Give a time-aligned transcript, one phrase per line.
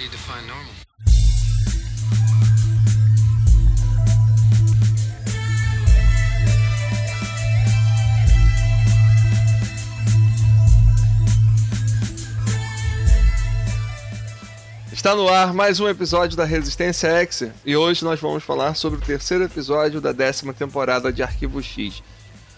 [0.00, 0.72] do you define normal?
[14.90, 18.98] Está no ar mais um episódio da Resistência X e hoje nós vamos falar sobre
[18.98, 22.02] o terceiro episódio da décima temporada de Arquivo X.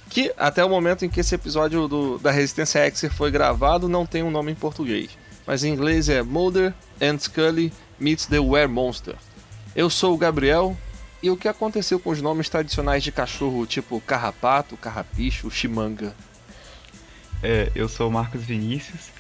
[0.09, 4.07] Que até o momento em que esse episódio do, da Resistência X foi gravado não
[4.07, 5.11] tem um nome em português,
[5.47, 9.17] mas em inglês é Mulder and Scully Meets the Were Monster.
[9.75, 10.77] Eu sou o Gabriel
[11.23, 16.15] e o que aconteceu com os nomes tradicionais de cachorro tipo carrapato, carrapicho, chimanga?
[17.43, 19.11] É, eu sou o Marcos Vinícius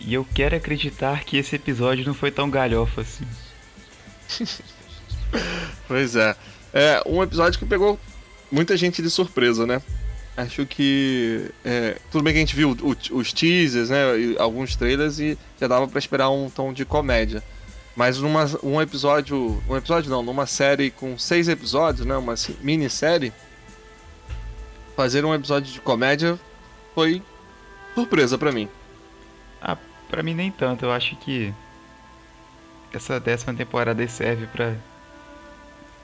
[0.00, 3.26] e eu quero acreditar que esse episódio não foi tão galhofa assim.
[5.86, 6.34] pois é.
[6.72, 7.98] É um episódio que pegou
[8.50, 9.82] muita gente de surpresa, né?
[10.42, 11.50] Acho que.
[11.64, 12.76] É, tudo bem que a gente viu
[13.12, 14.02] os teasers, né?
[14.38, 17.42] Alguns trailers e já dava para esperar um tom de comédia.
[17.96, 19.62] Mas numa, um episódio.
[19.68, 22.16] Um episódio não, numa série com seis episódios, né?
[22.16, 23.32] Uma minissérie.
[24.96, 26.38] Fazer um episódio de comédia
[26.94, 27.22] foi
[27.94, 28.68] surpresa para mim.
[29.60, 29.76] Ah,
[30.10, 31.54] Pra mim nem tanto, eu acho que
[32.92, 34.74] essa décima temporada serve para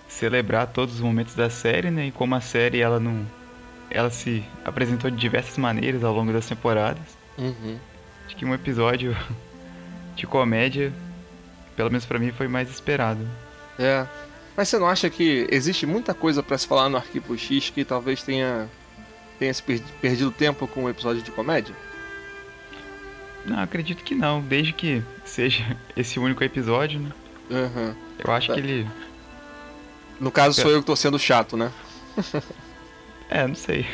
[0.06, 2.06] celebrar todos os momentos da série, né?
[2.06, 3.26] E como a série ela não
[3.96, 7.02] ela se apresentou de diversas maneiras ao longo das temporadas.
[7.38, 7.78] Uhum.
[8.26, 9.16] Acho que um episódio
[10.14, 10.92] de comédia,
[11.74, 13.26] pelo menos para mim, foi mais esperado.
[13.78, 14.06] É.
[14.54, 17.84] Mas você não acha que existe muita coisa para se falar no Arquivo X que
[17.84, 18.68] talvez tenha
[19.38, 21.74] tenha se perdido tempo com um episódio de comédia?
[23.44, 24.42] Não, acredito que não.
[24.42, 25.64] Desde que seja
[25.96, 27.10] esse único episódio, né?
[27.50, 27.94] Uhum.
[28.18, 28.86] Eu acho que ele.
[30.20, 31.70] No caso, sou eu que tô sendo chato, né?
[33.28, 33.84] É, não sei.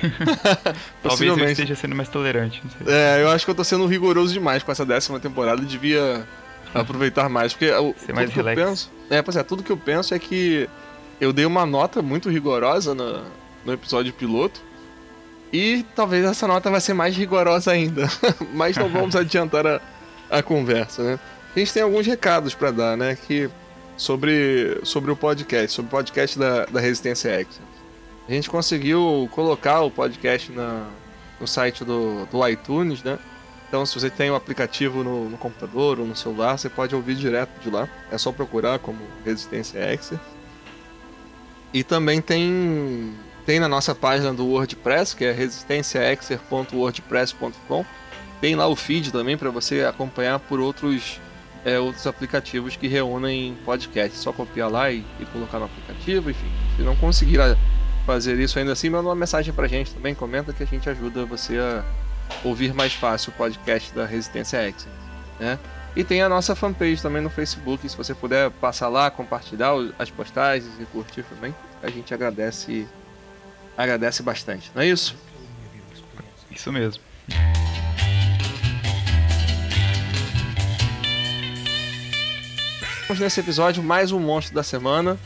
[1.03, 2.63] Talvez eu esteja sendo mais tolerante.
[2.87, 5.63] É, eu acho que eu tô sendo rigoroso demais com essa décima temporada.
[5.63, 6.27] Devia
[6.75, 7.53] aproveitar mais.
[7.53, 8.91] Porque Ser mais que eu penso.
[9.09, 10.69] É, pois é, tudo que eu penso é que
[11.21, 13.23] eu dei uma nota muito rigorosa no,
[13.65, 14.61] no episódio piloto.
[15.53, 18.09] E talvez essa nota vai ser mais rigorosa ainda.
[18.53, 19.81] Mas não vamos adiantar a,
[20.31, 21.19] a conversa, né?
[21.55, 23.17] A gente tem alguns recados para dar, né?
[23.17, 23.51] Que
[23.97, 27.61] sobre, sobre o podcast, sobre o podcast da, da Resistência X.
[28.33, 30.89] A gente conseguiu colocar o podcast na,
[31.39, 33.19] no site do, do iTunes, né?
[33.69, 36.95] Então, se você tem o um aplicativo no, no, computador ou no celular, você pode
[36.95, 37.87] ouvir direto de lá.
[38.11, 40.15] É só procurar como Resistência X.
[41.75, 47.85] E também tem tem na nossa página do WordPress, que é resistenciaexer.wordpress.com.
[48.41, 51.21] Tem lá o feed também para você acompanhar por outros,
[51.67, 54.17] é, outros aplicativos que reúnem podcast.
[54.17, 56.51] Só copiar lá e, e, colocar no aplicativo, enfim.
[56.79, 57.39] Se não conseguir
[58.05, 61.25] fazer isso ainda assim, manda uma mensagem pra gente também, comenta que a gente ajuda
[61.25, 61.85] você a
[62.45, 64.87] ouvir mais fácil o podcast da Resistência X.
[65.39, 65.59] Né?
[65.95, 70.11] E tem a nossa fanpage também no Facebook, se você puder passar lá, compartilhar as
[70.11, 72.87] postagens e curtir também, a gente agradece
[73.77, 75.17] agradece bastante, não é isso?
[76.51, 77.03] Isso mesmo.
[83.09, 85.19] Vamos nesse episódio mais um monstro da semana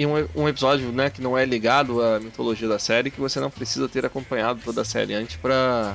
[0.00, 3.38] e um, um, episódio né, que não é ligado à mitologia da série, que você
[3.38, 5.94] não precisa ter acompanhado toda a série antes para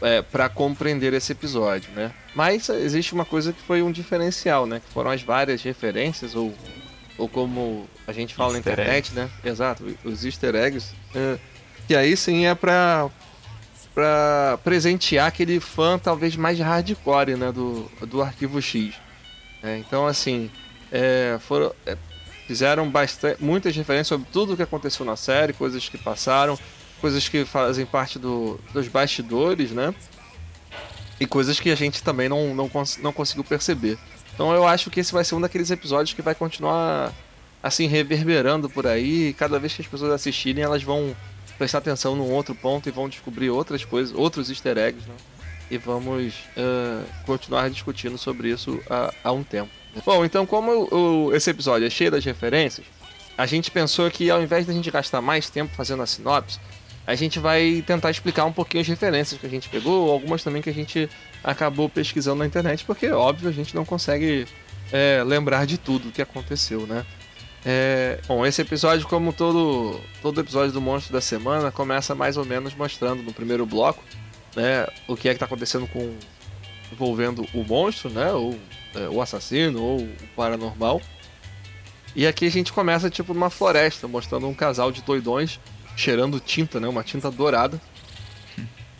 [0.00, 2.10] é, para compreender esse episódio, né?
[2.34, 4.82] Mas existe uma coisa que foi um diferencial, né?
[4.84, 6.52] Que foram as várias referências ou
[7.16, 9.30] ou como a gente fala easter na internet, né?
[9.44, 10.92] Exato, os easter eggs.
[11.14, 11.38] É,
[11.86, 13.08] que aí sim é pra,
[13.94, 17.52] pra presentear aquele fã talvez mais hardcore, né?
[17.52, 18.96] Do, do Arquivo X.
[19.62, 20.50] É, então, assim,
[20.90, 21.96] é, foram, é,
[22.52, 26.58] fizeram bastante, muitas referências sobre tudo o que aconteceu na série, coisas que passaram,
[27.00, 29.94] coisas que fazem parte do, dos bastidores, né?
[31.18, 33.96] E coisas que a gente também não, não, cons não conseguiu perceber.
[34.34, 37.10] Então eu acho que esse vai ser um daqueles episódios que vai continuar
[37.62, 39.32] assim reverberando por aí.
[39.32, 41.16] Cada vez que as pessoas assistirem, elas vão
[41.56, 45.14] prestar atenção num outro ponto e vão descobrir outras coisas, outros easter eggs, né?
[45.70, 49.81] E vamos uh, continuar discutindo sobre isso há, há um tempo.
[50.04, 52.86] Bom, então como o, esse episódio é cheio das referências,
[53.36, 56.58] a gente pensou que ao invés da gente gastar mais tempo fazendo a sinopse,
[57.06, 60.62] a gente vai tentar explicar um pouquinho as referências que a gente pegou, algumas também
[60.62, 61.08] que a gente
[61.42, 64.46] acabou pesquisando na internet, porque, óbvio, a gente não consegue
[64.92, 67.04] é, lembrar de tudo o que aconteceu, né?
[67.64, 72.44] É, bom, esse episódio, como todo, todo episódio do Monstro da Semana, começa mais ou
[72.44, 74.02] menos mostrando no primeiro bloco
[74.56, 76.14] né, o que é que está acontecendo com
[76.92, 78.58] envolvendo o monstro, né, ou
[78.94, 81.00] é, o assassino, ou o paranormal.
[82.14, 85.58] E aqui a gente começa tipo numa floresta, mostrando um casal de doidões
[85.96, 87.80] cheirando tinta, né, uma tinta dourada.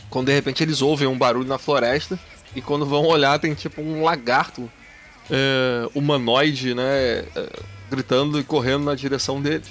[0.09, 2.19] Quando de repente eles ouvem um barulho na floresta
[2.55, 4.71] e quando vão olhar, tem tipo um lagarto
[5.31, 7.25] é, humanoide, né?
[7.35, 9.69] É, gritando e correndo na direção deles.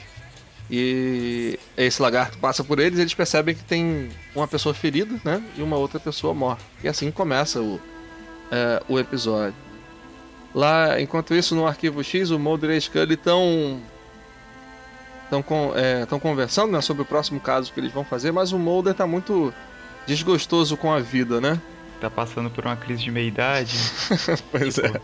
[0.70, 5.44] E esse lagarto passa por eles e eles percebem que tem uma pessoa ferida, né?
[5.58, 6.64] E uma outra pessoa morta.
[6.84, 7.80] E assim começa o,
[8.52, 9.56] é, o episódio.
[10.54, 13.82] Lá, enquanto isso, no arquivo X, o Mulder e a Scully estão
[15.24, 18.92] estão é, conversando né, sobre o próximo caso que eles vão fazer, mas o Mulder
[18.92, 19.54] está muito
[20.06, 21.60] desgostoso com a vida, né?
[22.02, 23.78] Tá passando por uma crise de meia-idade.
[24.52, 24.88] pois tipo...
[24.88, 25.02] é.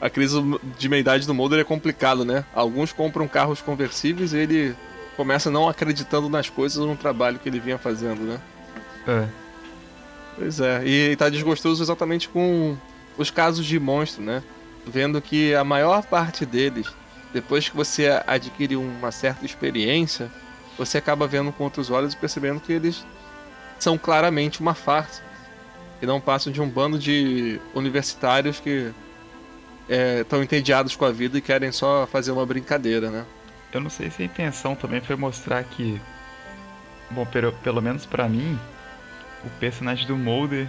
[0.00, 0.40] A crise
[0.78, 2.44] de meia-idade do Mulder é complicado, né?
[2.54, 4.76] Alguns compram carros conversíveis e ele
[5.16, 8.40] começa não acreditando nas coisas ou no trabalho que ele vinha fazendo, né?
[9.06, 9.47] É.
[10.38, 10.86] Pois é.
[10.86, 12.76] E tá desgostoso exatamente com
[13.16, 14.42] os casos de monstro, né?
[14.86, 16.86] Vendo que a maior parte deles
[17.32, 20.30] depois que você adquire uma certa experiência,
[20.76, 23.04] você acaba vendo com outros olhos e percebendo que eles
[23.78, 25.22] são claramente uma farsa.
[26.00, 28.92] E não passam de um bando de universitários que
[30.20, 33.26] estão é, entediados com a vida e querem só fazer uma brincadeira, né?
[33.72, 36.00] Eu não sei se a intenção também foi mostrar que.
[37.10, 38.58] Bom, pelo, pelo menos para mim,
[39.44, 40.68] o personagem do Mulder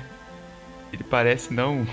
[0.92, 1.88] ele parece não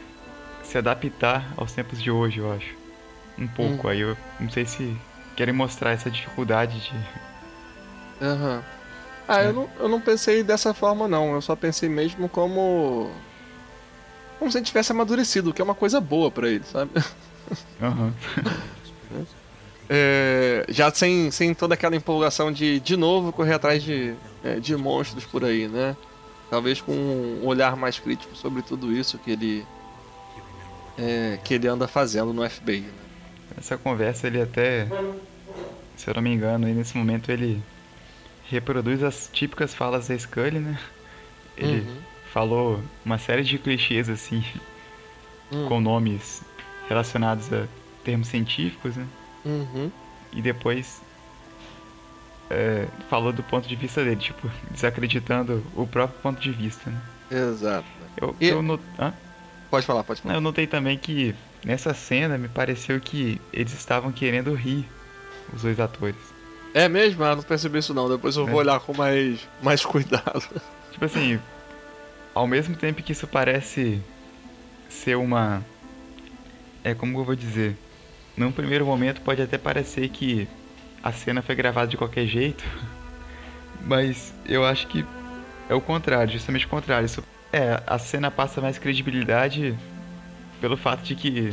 [0.62, 2.74] se adaptar aos tempos de hoje, eu acho
[3.38, 3.86] um pouco.
[3.86, 3.90] Hum.
[3.90, 4.96] Aí eu não sei se
[5.36, 6.92] querem mostrar essa dificuldade de.
[8.20, 8.56] Aham.
[8.56, 8.62] Uhum.
[9.28, 9.46] Ah, é.
[9.46, 11.32] eu, não, eu não pensei dessa forma, não.
[11.34, 13.10] Eu só pensei mesmo como.
[14.38, 16.90] Como se ele tivesse amadurecido, que é uma coisa boa para ele, sabe?
[17.80, 18.12] Aham.
[19.10, 19.24] Uhum.
[19.88, 24.76] é, já sem, sem toda aquela empolgação de, de novo, correr atrás de, é, de
[24.76, 25.96] monstros por aí, né?
[26.52, 29.66] Talvez com um olhar mais crítico sobre tudo isso que ele.
[30.98, 32.80] É, que ele anda fazendo no FBI.
[32.80, 32.92] Né?
[33.56, 34.86] Essa conversa ele até,
[35.96, 37.62] se eu não me engano, nesse momento ele
[38.50, 40.78] reproduz as típicas falas da Scully, né?
[41.56, 41.96] Ele uhum.
[42.30, 44.44] falou uma série de clichês assim,
[45.50, 45.68] uhum.
[45.68, 46.42] com nomes
[46.86, 47.66] relacionados a
[48.04, 49.06] termos científicos, né?
[49.46, 49.90] Uhum.
[50.34, 51.00] E depois
[52.52, 57.00] é, falou do ponto de vista dele, tipo, desacreditando o próprio ponto de vista, né?
[57.30, 57.86] Exato.
[58.20, 58.48] Eu, e...
[58.48, 58.82] eu not...
[59.70, 60.34] Pode falar, pode falar.
[60.34, 61.34] Eu notei também que
[61.64, 64.84] Nessa cena me pareceu que eles estavam querendo rir,
[65.54, 66.16] os dois atores.
[66.74, 67.22] É mesmo?
[67.22, 68.08] Ah, não percebi isso não.
[68.08, 68.50] Depois eu é.
[68.50, 70.42] vou olhar com mais, mais cuidado.
[70.90, 71.38] Tipo assim,
[72.34, 74.02] ao mesmo tempo que isso parece
[74.88, 75.64] ser uma.
[76.82, 77.76] É como eu vou dizer.
[78.36, 80.48] Num primeiro momento pode até parecer que
[81.02, 82.64] a cena foi gravada de qualquer jeito.
[83.84, 85.04] Mas eu acho que
[85.68, 87.06] é o contrário, justamente o contrário.
[87.06, 87.22] Isso,
[87.52, 89.76] é, a cena passa mais credibilidade
[90.60, 91.52] pelo fato de que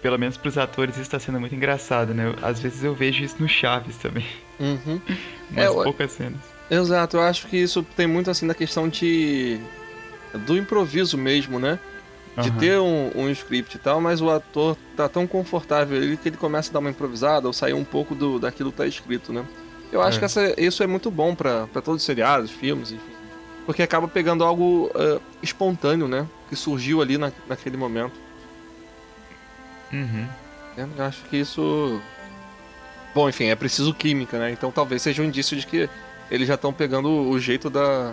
[0.00, 2.34] pelo menos para os atores isso está sendo muito engraçado, né?
[2.42, 4.24] Às vezes eu vejo isso no Chaves também.
[4.58, 5.00] Uhum.
[5.50, 6.40] Mas é, poucas cenas.
[6.70, 9.60] Exato, eu acho que isso tem muito assim da questão de
[10.46, 11.78] do improviso mesmo, né?
[12.38, 12.56] De uhum.
[12.58, 16.36] ter um, um, script e tal, mas o ator tá tão confortável ali que ele
[16.36, 19.42] começa a dar uma improvisada ou sair um pouco do, daquilo que tá escrito, né?
[19.90, 20.18] Eu acho é.
[20.18, 23.16] que essa, isso é muito bom para todos os seriados, filmes, enfim.
[23.64, 26.26] Porque acaba pegando algo uh, espontâneo, né?
[26.48, 28.14] Que surgiu ali na, naquele momento.
[29.92, 30.26] Uhum.
[30.76, 32.00] Eu acho que isso.
[33.14, 34.50] Bom, enfim, é preciso química, né?
[34.50, 35.88] Então talvez seja um indício de que
[36.30, 38.12] eles já estão pegando o jeito da,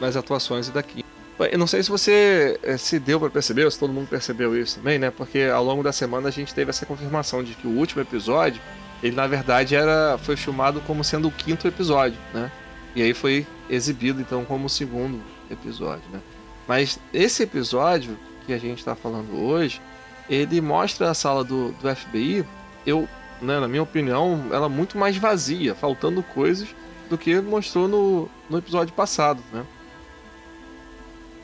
[0.00, 1.01] das atuações e da química.
[1.50, 4.56] Eu não sei se você eh, se deu para perceber, ou se todo mundo percebeu
[4.60, 5.10] isso também, né?
[5.10, 8.60] Porque ao longo da semana a gente teve essa confirmação de que o último episódio,
[9.02, 12.50] ele na verdade era foi filmado como sendo o quinto episódio, né?
[12.94, 16.20] E aí foi exibido então como o segundo episódio, né?
[16.66, 19.80] Mas esse episódio que a gente está falando hoje,
[20.28, 22.44] ele mostra a sala do, do FBI,
[22.86, 23.08] eu,
[23.40, 26.68] né, na minha opinião, ela muito mais vazia, faltando coisas
[27.08, 29.64] do que mostrou no, no episódio passado, né?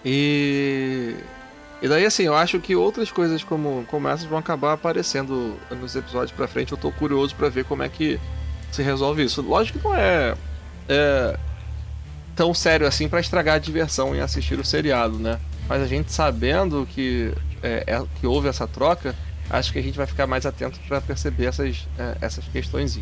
[0.05, 1.15] E
[1.81, 5.95] e daí, assim, eu acho que outras coisas como, como essas vão acabar aparecendo nos
[5.95, 6.73] episódios pra frente.
[6.73, 8.19] Eu tô curioso para ver como é que
[8.73, 9.41] se resolve isso.
[9.43, 10.35] Lógico que não é
[10.89, 11.39] é,
[12.35, 15.39] tão sério assim para estragar a diversão em assistir o seriado, né?
[15.69, 19.15] Mas a gente sabendo que, é, é, que houve essa troca,
[19.49, 22.99] acho que a gente vai ficar mais atento para perceber essas, é, essas questões.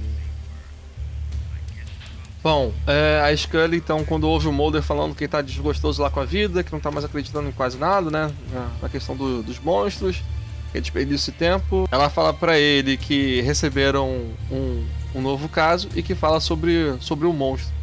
[2.46, 6.20] Bom, é, a Scully, então, quando ouve o Mulder falando que tá desgostoso lá com
[6.20, 8.32] a vida, que não tá mais acreditando em quase nada, né?
[8.80, 10.22] Na questão do, dos monstros,
[10.70, 16.04] que desperdício de tempo, ela fala para ele que receberam um, um novo caso e
[16.04, 17.74] que fala sobre, sobre o monstro.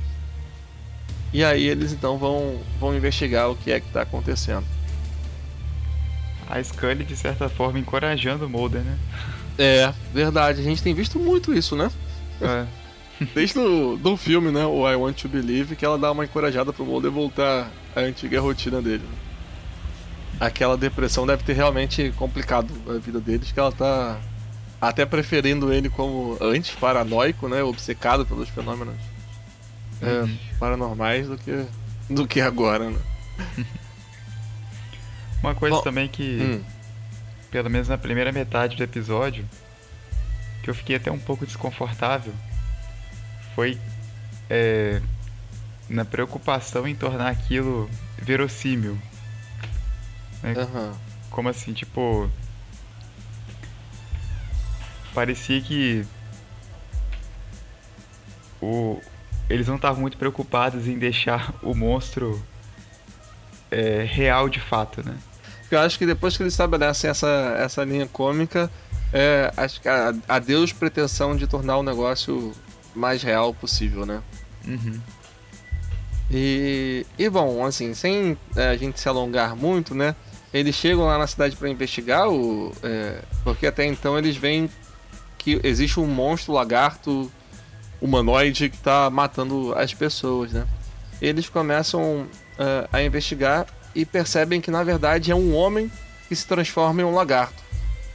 [1.33, 4.63] E aí eles então vão, vão investigar o que é que está acontecendo.
[6.49, 8.97] A Scully, de certa forma, encorajando o Mulder, né?
[9.59, 10.61] É, verdade.
[10.61, 11.91] A gente tem visto muito isso, né?
[12.41, 12.65] É.
[13.33, 14.65] Desde o do filme, né?
[14.65, 18.41] O I Want to Believe, que ela dá uma encorajada pro Mulder voltar à antiga
[18.41, 19.03] rotina dele.
[20.39, 24.19] aquela depressão deve ter realmente complicado a vida deles, que ela tá
[24.81, 28.95] até preferindo ele como antes paranoico, né, obcecado pelos fenômenos
[30.01, 30.37] é, uhum.
[30.59, 31.65] paranormais do que
[32.09, 32.99] do que agora, né?
[35.41, 36.61] Uma coisa Bom, também que hum.
[37.49, 39.45] pelo menos na primeira metade do episódio
[40.61, 42.33] que eu fiquei até um pouco desconfortável
[43.55, 43.79] foi
[44.49, 45.01] é,
[45.89, 48.97] na preocupação em tornar aquilo verossímil.
[50.41, 50.53] Né?
[50.57, 50.93] Uhum.
[51.29, 52.29] Como assim, tipo.
[55.13, 56.05] Parecia que.
[58.61, 59.01] O,
[59.49, 62.41] eles não estavam muito preocupados em deixar o monstro
[63.69, 65.17] é, real de fato, né?
[65.69, 68.69] Eu acho que depois que eles estabelecem essa, essa linha cômica,
[69.11, 72.53] é, acho que a, a Deus pretensão de tornar o negócio
[72.95, 74.21] mais real possível, né?
[74.67, 74.99] Uhum.
[76.31, 80.15] E, e bom, assim, sem é, a gente se alongar muito, né?
[80.53, 84.69] Eles chegam lá na cidade para investigar, o, é, porque até então eles veem
[85.37, 87.31] que existe um monstro lagarto
[88.01, 90.65] humanoide que está matando as pessoas, né?
[91.21, 95.91] Eles começam é, a investigar e percebem que na verdade é um homem
[96.27, 97.63] que se transforma em um lagarto.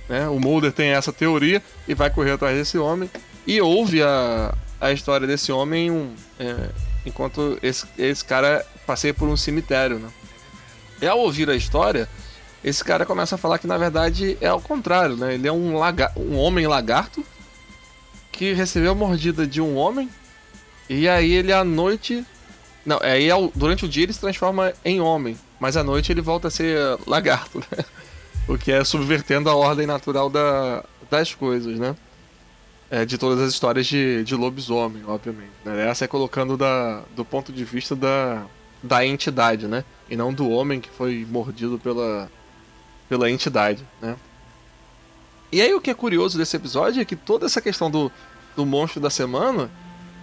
[0.09, 0.29] Né?
[0.29, 3.11] O Mulder tem essa teoria e vai correr atrás desse homem
[3.47, 6.71] e ouve a, a história desse homem um, é,
[7.05, 10.09] enquanto esse, esse cara passeia por um cemitério, né?
[11.01, 12.09] E ao ouvir a história,
[12.63, 15.35] esse cara começa a falar que na verdade é ao contrário, né?
[15.35, 17.25] Ele é um, laga um homem lagarto
[18.33, 20.09] que recebeu a mordida de um homem
[20.89, 22.25] e aí ele à noite.
[22.85, 26.49] Não, aí durante o dia ele se transforma em homem, mas à noite ele volta
[26.49, 27.85] a ser lagarto, né?
[28.49, 31.95] O que é subvertendo a ordem natural da, das coisas, né?
[32.91, 35.53] É, de todas as histórias de, de lobisomem, obviamente.
[35.65, 35.89] Né?
[35.89, 38.45] Essa é colocando da, do ponto de vista da,
[38.83, 39.85] da entidade, né?
[40.09, 42.31] E não do homem que foi mordido pela,
[43.09, 44.17] pela entidade, né?
[45.51, 48.13] E aí o que é curioso desse episódio é que toda essa questão do,
[48.55, 49.71] do monstro da semana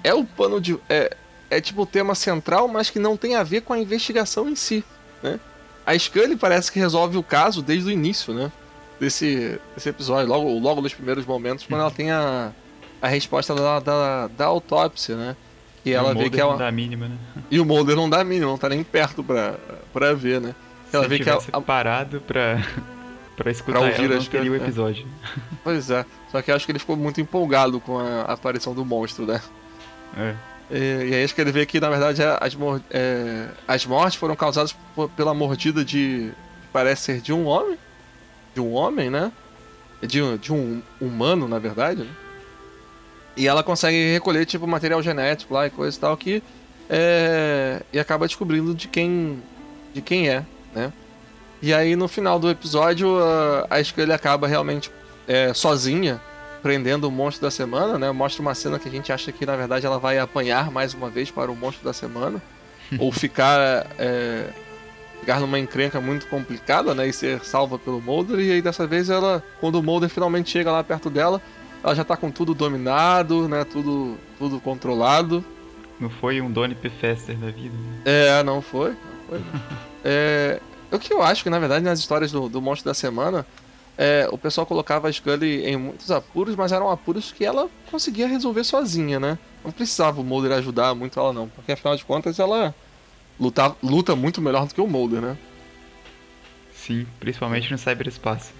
[0.03, 0.79] é o pano de.
[0.87, 1.15] É,
[1.49, 4.55] é tipo o tema central, mas que não tem a ver com a investigação em
[4.55, 4.83] si,
[5.21, 5.39] né?
[5.85, 8.51] A Scully parece que resolve o caso desde o início, né?
[8.99, 12.51] Desse, desse episódio, logo, logo nos primeiros momentos, quando ela tem a,
[13.01, 15.35] a resposta da, da, da autópsia, né?
[15.85, 16.53] E, ela vê que ela.
[16.53, 17.17] não dá mínima, né?
[17.51, 19.55] E o Mulder não dá mínima, não tá nem perto pra,
[19.93, 20.55] pra ver, né?
[20.89, 21.41] Se ela vê que ela.
[21.61, 22.65] parado pra,
[23.37, 25.05] pra escutar pra ouvir ela, não teria o episódio.
[25.63, 29.25] Pois é, só que acho que ele ficou muito empolgado com a aparição do monstro,
[29.25, 29.41] né?
[30.15, 30.35] É.
[30.69, 32.57] E, e aí acho que ele vê que, na verdade, as,
[32.91, 34.75] é, as mortes foram causadas
[35.15, 36.31] pela mordida de.
[36.71, 37.77] parece ser de um homem
[38.55, 39.31] de um homem, né?
[40.01, 42.09] De, de um humano, na verdade, né?
[43.37, 46.41] E ela consegue recolher, tipo, material genético lá e coisa e tal que...
[46.89, 47.81] É...
[47.91, 49.43] E acaba descobrindo de quem...
[49.93, 50.43] De quem é,
[50.73, 50.91] né?
[51.61, 54.89] E aí, no final do episódio, a, a Scully acaba realmente
[55.27, 56.21] é, sozinha
[56.61, 58.11] prendendo o monstro da semana, né?
[58.11, 61.09] Mostra uma cena que a gente acha que, na verdade, ela vai apanhar mais uma
[61.09, 62.41] vez para o monstro da semana.
[62.99, 63.87] ou ficar...
[63.99, 64.64] É
[65.25, 67.07] ficar numa encrenca muito complicada, né?
[67.07, 68.39] E ser salva pelo Mulder.
[68.39, 71.41] E aí dessa vez ela, quando o Mulder finalmente chega lá perto dela,
[71.83, 73.63] ela já tá com tudo dominado, né?
[73.63, 75.43] Tudo, tudo controlado.
[75.99, 76.91] Não foi um Donnie P.
[76.91, 78.01] Fester da vida, né?
[78.05, 78.91] É, não foi.
[78.91, 79.41] Não foi.
[80.05, 83.43] é, o que eu acho que, na verdade, nas histórias do, do Monstro da Semana,
[83.97, 88.27] é, o pessoal colocava a Scully em muitos apuros, mas eram apuros que ela conseguia
[88.27, 89.39] resolver sozinha, né?
[89.63, 91.47] Não precisava o Mulder ajudar muito ela, não.
[91.47, 92.75] Porque, afinal de contas, ela
[93.39, 95.37] luta, luta muito melhor do que o Mulder, né?
[96.73, 98.53] Sim, principalmente no cyberespaço.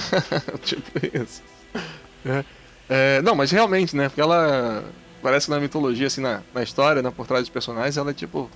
[0.62, 1.42] tipo isso.
[2.24, 2.44] É,
[2.88, 4.08] é, não, mas realmente, né?
[4.08, 4.84] Porque ela
[5.22, 8.50] parece na mitologia, assim, na, na história, né, por trás dos personagens, ela é tipo.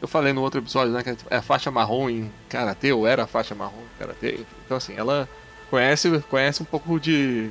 [0.00, 1.02] Eu falei no outro episódio, né?
[1.02, 4.40] Que é a faixa marrom em karatê, ou era a faixa marrom em karatê.
[4.64, 5.28] Então, assim, ela
[5.70, 7.50] conhece, conhece um pouco de,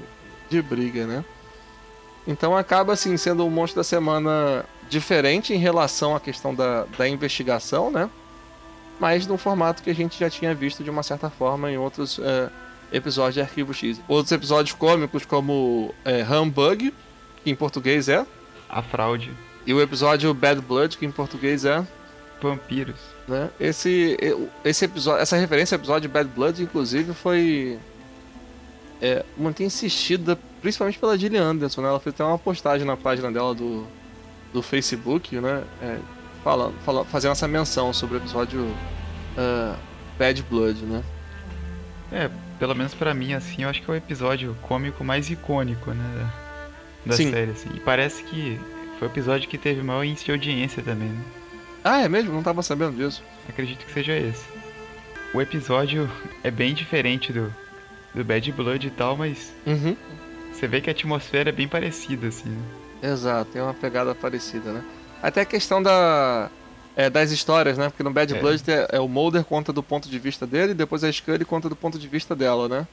[0.50, 1.24] de briga, né?
[2.28, 7.08] Então acaba, assim, sendo o monstro da semana diferente em relação à questão da, da
[7.08, 8.10] investigação, né?
[9.00, 12.20] Mas num formato que a gente já tinha visto de uma certa forma em outros
[12.20, 12.50] é,
[12.92, 14.02] episódios de Arquivo X.
[14.08, 16.94] Outros episódios cômicos como é, Humbug,
[17.42, 18.26] que em português é...
[18.70, 19.32] A Fraude.
[19.66, 21.84] E o episódio Bad Blood, que em português é...
[22.42, 23.00] Vampiros.
[23.28, 23.50] Né?
[23.60, 24.18] Esse,
[24.66, 27.80] esse episódio, essa referência ao episódio Bad Blood, inclusive, foi
[29.02, 31.82] é, muito insistida, principalmente pela Gillian Anderson.
[31.82, 31.88] Né?
[31.88, 33.88] Ela fez até uma postagem na página dela do,
[34.54, 35.64] do Facebook, né?
[35.82, 35.98] É,
[36.44, 39.76] falando, falando, fazendo essa menção sobre o episódio uh,
[40.18, 41.04] Bad Blood, né?
[42.12, 42.30] É,
[42.60, 46.30] pelo menos para mim, assim, eu acho que é o episódio cômico mais icônico, né?
[47.06, 47.32] Da Sim.
[47.32, 47.70] série, assim.
[47.76, 48.60] E parece que
[49.00, 51.24] foi o episódio que teve maior índice de audiência também, né?
[51.84, 52.32] Ah, é mesmo?
[52.34, 53.24] Não tava sabendo disso.
[53.50, 54.46] Acredito que seja esse.
[55.34, 56.10] o episódio
[56.44, 57.52] é bem diferente do,
[58.14, 59.96] do Bad Blood e tal, mas Uhum.
[60.54, 62.50] você vê que a atmosfera é bem parecida, assim.
[62.50, 62.62] né?
[63.02, 64.84] Exato, tem uma pegada parecida, né?
[65.22, 66.50] Até a questão da,
[66.96, 67.90] é, das histórias, né?
[67.90, 68.40] Porque no Bad É.
[68.40, 71.46] Blood é, é o Mulder conta do ponto de vista dele, e depois a Scully
[71.46, 72.88] conta do ponto de vista dela, né?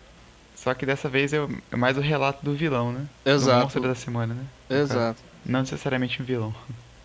[0.55, 3.07] Só que dessa vez é, é mais o relato do vilão, né?
[3.25, 3.63] Do Exato.
[3.63, 4.79] monstro da semana, né?
[4.81, 5.21] Exato.
[5.47, 6.55] Não necessariamente um vilão.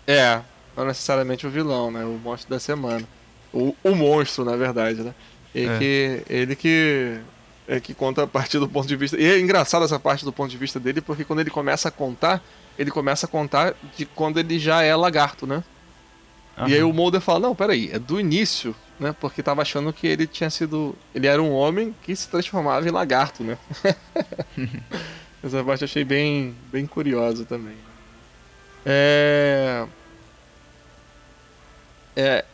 [0.08, 0.42] É,
[0.76, 2.04] não necessariamente o vilão, né?
[2.04, 3.08] O monstro da semana.
[3.54, 5.14] O, o monstro, na verdade, né?
[5.54, 5.78] E É.
[5.78, 7.20] que, ele que
[7.68, 9.18] é que conta a partir do ponto de vista.
[9.18, 11.92] E é engraçado essa parte do ponto de vista dele, porque quando ele começa a
[11.92, 12.42] contar,
[12.78, 15.64] ele começa a contar de quando ele já é lagarto, né?
[16.68, 19.16] E aí o Mulder fala, não, peraí, é do início, né?
[19.20, 20.96] Porque tava achando que ele tinha sido.
[21.16, 23.58] Ele era um homem que se transformava em lagarto, né?
[25.44, 27.76] Essa parte eu achei bem, bem curiosa também.
[28.86, 29.86] É.
[32.16, 32.46] É.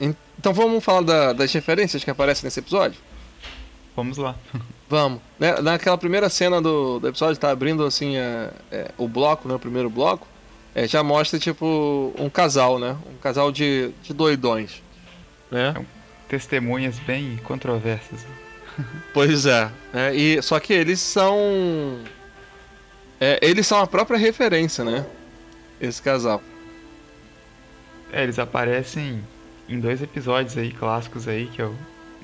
[0.00, 3.00] en- Então vamos falar da- das referências que aparecem nesse episódio?
[3.96, 4.36] Vamos lá.
[4.88, 5.20] Vamos.
[5.38, 9.54] Né, Naquela primeira cena do, do episódio, tá abrindo assim é, é, o bloco, né?
[9.54, 10.26] O primeiro bloco.
[10.74, 12.96] é, já mostra, tipo, um casal, né?
[13.06, 14.82] Um casal de, de doidões.
[15.50, 15.74] Né?
[16.28, 18.26] Testemunhas bem controversas.
[19.12, 19.68] Pois é.
[19.92, 21.98] né, E, só que eles são.
[23.20, 25.04] é, eles são a própria referência, né?
[25.80, 26.40] Esse casal.
[28.12, 29.22] É, eles aparecem
[29.68, 31.74] em dois episódios aí clássicos aí, que é o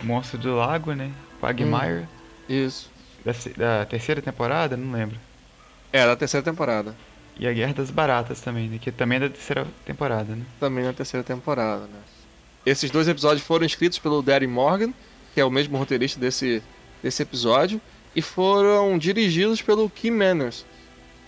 [0.04, 1.10] Monstro do Lago, né?
[1.40, 2.06] Quagmire,
[2.48, 2.90] Isso.
[3.24, 5.18] da, da terceira temporada, não lembro.
[5.92, 6.94] É, da terceira temporada.
[7.38, 8.78] E a Guerra das Baratas também, né?
[8.80, 10.44] Que também é da terceira temporada, né?
[10.60, 12.00] Também na terceira temporada, né?
[12.64, 14.92] Esses dois episódios foram escritos pelo Darry Morgan,
[15.34, 16.62] que é o mesmo roteirista desse,
[17.02, 17.80] desse episódio,
[18.14, 20.64] e foram dirigidos pelo Kim Manners.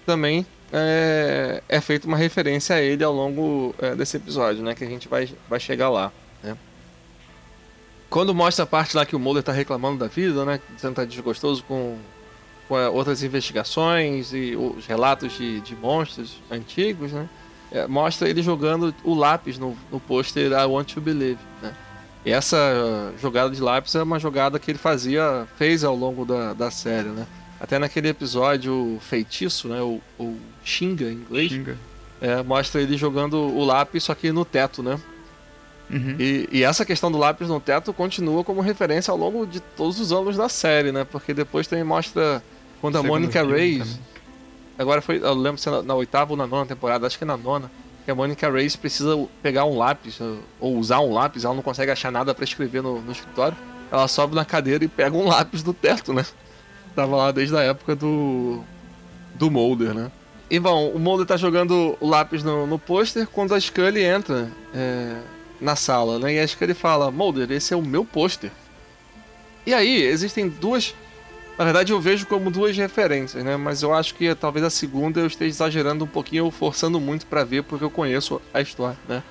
[0.07, 4.75] Também é, é feita uma referência a ele ao longo é, desse episódio, né?
[4.75, 6.13] Que a gente vai, vai chegar lá?
[8.17, 10.59] Quando mostra a parte lá que o Mulder tá reclamando da vida, né?
[10.75, 11.99] Dizendo que tá desgostoso com,
[12.67, 17.29] com é, outras investigações e os relatos de, de monstros antigos, né?
[17.71, 21.75] É, mostra ele jogando o lápis no, no pôster I Want to Believe, né?
[22.25, 26.55] E essa jogada de lápis é uma jogada que ele fazia, fez ao longo da,
[26.55, 27.27] da série, né?
[27.61, 29.83] Até naquele episódio feitiço, né?
[29.83, 31.77] O, o Xinga em inglês, Xinga.
[32.23, 34.99] é, mostra ele jogando o lápis, só que no teto, né?
[35.91, 36.17] Uhum.
[36.19, 40.01] E, e essa questão do lápis no teto continua como referência ao longo de todos
[40.01, 41.05] os anos da série, né?
[41.05, 42.43] Porque depois também mostra
[42.81, 43.99] quando a Segundo Monica Reyes.
[44.79, 47.25] Agora foi, eu lembro se é na, na oitava ou na nona temporada, acho que
[47.25, 47.71] é na nona,
[48.05, 50.19] que a Monica Reyes precisa pegar um lápis,
[50.61, 53.57] ou- usar um lápis, ela não consegue achar nada pra escrever no, no escritório.
[53.91, 56.27] Ela sobe na cadeira e pega um lápis do teto, né?
[56.95, 58.61] Tava lá desde a época do.
[59.35, 60.11] do Mulder, né?
[60.51, 64.49] E bom, o Mulder tá jogando o lápis no, no pôster quando a Scully entra
[64.75, 65.17] é,
[65.61, 66.35] na sala, né?
[66.35, 68.51] E a Scully fala: Mulder, esse é o meu pôster.
[69.67, 70.95] E aí, existem duas.
[71.59, 73.57] Na verdade, eu vejo como duas referências, né?
[73.57, 77.27] Mas eu acho que talvez a segunda eu esteja exagerando um pouquinho ou forçando muito
[77.27, 79.23] pra ver, porque eu conheço a história, né?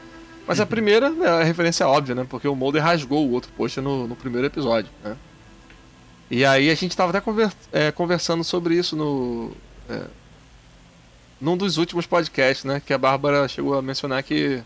[0.47, 2.25] Mas a primeira né, a referência é óbvia, né?
[2.29, 5.15] Porque o Mulder rasgou o outro pôster no, no primeiro episódio, né?
[6.29, 9.51] E aí a gente tava até conver- é, conversando sobre isso no.
[9.89, 10.01] é,
[11.39, 12.81] num dos últimos podcasts, né?
[12.83, 14.63] Que a Bárbara chegou a mencionar que.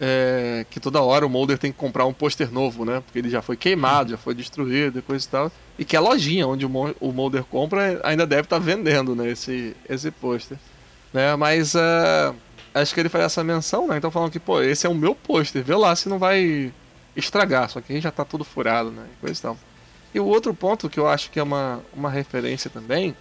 [0.00, 3.02] É, que toda hora o Mulder tem que comprar um pôster novo, né?
[3.04, 5.52] Porque ele já foi queimado, já foi destruído e coisa e tal.
[5.78, 9.30] E que a lojinha onde o, Mulder compra ainda deve estar vendendo, né?
[9.30, 10.56] Esse, esse pôster.
[11.12, 11.36] Né?
[11.36, 12.32] Mas é,
[12.74, 13.98] acho que ele faz essa menção, né?
[13.98, 16.72] Então falando que, pô, esse é o meu pôster, vê lá se não vai
[17.14, 17.68] estragar.
[17.68, 19.04] Só que aí já tá tudo furado, né?
[19.12, 19.58] E coisa e tal.
[20.14, 23.14] E o outro ponto que eu acho que é uma, uma referência também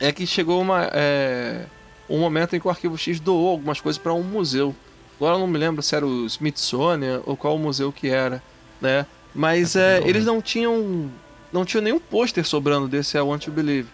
[0.00, 1.66] é que chegou uma, é,
[2.08, 4.74] um momento em que o Arquivo X doou algumas coisas para um museu.
[5.22, 8.42] Agora eu não me lembro se era o Smithsonian ou qual museu que era,
[8.80, 9.06] né?
[9.32, 11.08] Mas É, é, eles não tinham
[11.52, 13.88] não tinham nenhum pôster sobrando desse I Want to Believe.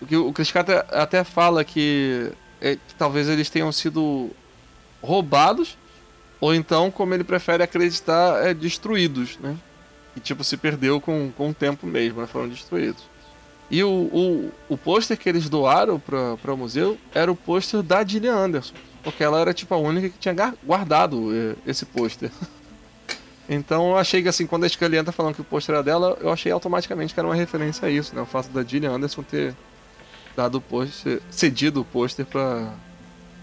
[0.00, 4.30] O que o Chris Carter até fala que, é, talvez eles tenham sido
[5.02, 5.76] roubados
[6.40, 9.54] ou então, como ele prefere acreditar, é destruídos, né?
[10.16, 12.26] E tipo, se perdeu com, com o tempo mesmo, né?
[12.26, 13.04] Foram destruídos.
[13.70, 18.02] E o, o, o pôster que eles doaram para o museu era o pôster da
[18.02, 18.74] Gillian Anderson.
[19.02, 20.34] Porque ela era tipo a única que tinha
[20.64, 22.30] guardado eh, esse pôster.
[23.48, 26.16] então eu achei que assim, quando a Scully entra falando que o pôster era dela,
[26.20, 28.22] eu achei automaticamente que era uma referência a isso, né?
[28.22, 29.54] O fato da Gillian Anderson ter
[30.36, 32.72] dado o pôster, cedido o pôster para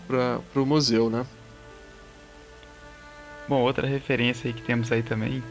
[0.08, 1.24] para o museu, né?
[3.48, 5.44] Bom, outra referência aí que temos aí também,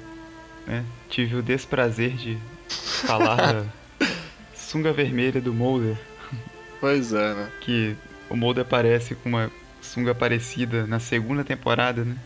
[0.67, 0.85] né?
[1.09, 2.37] Tive o desprazer de
[2.69, 3.65] falar
[4.55, 5.97] sunga vermelha do Mulder,
[6.81, 7.51] Pois é, né?
[7.61, 7.97] que
[8.31, 9.51] o Mulder aparece com uma
[9.89, 12.17] sunga parecida na segunda temporada, né?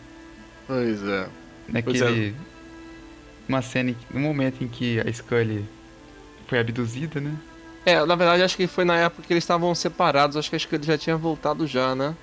[0.67, 1.27] Pois é.
[1.67, 2.35] Naquele
[3.47, 5.65] uma cena, em, no momento em que a Scully
[6.47, 7.35] foi abduzida, né?
[7.85, 10.59] É, na verdade acho que foi na época que eles estavam separados, acho que a
[10.59, 12.15] Scully já tinha voltado já, né?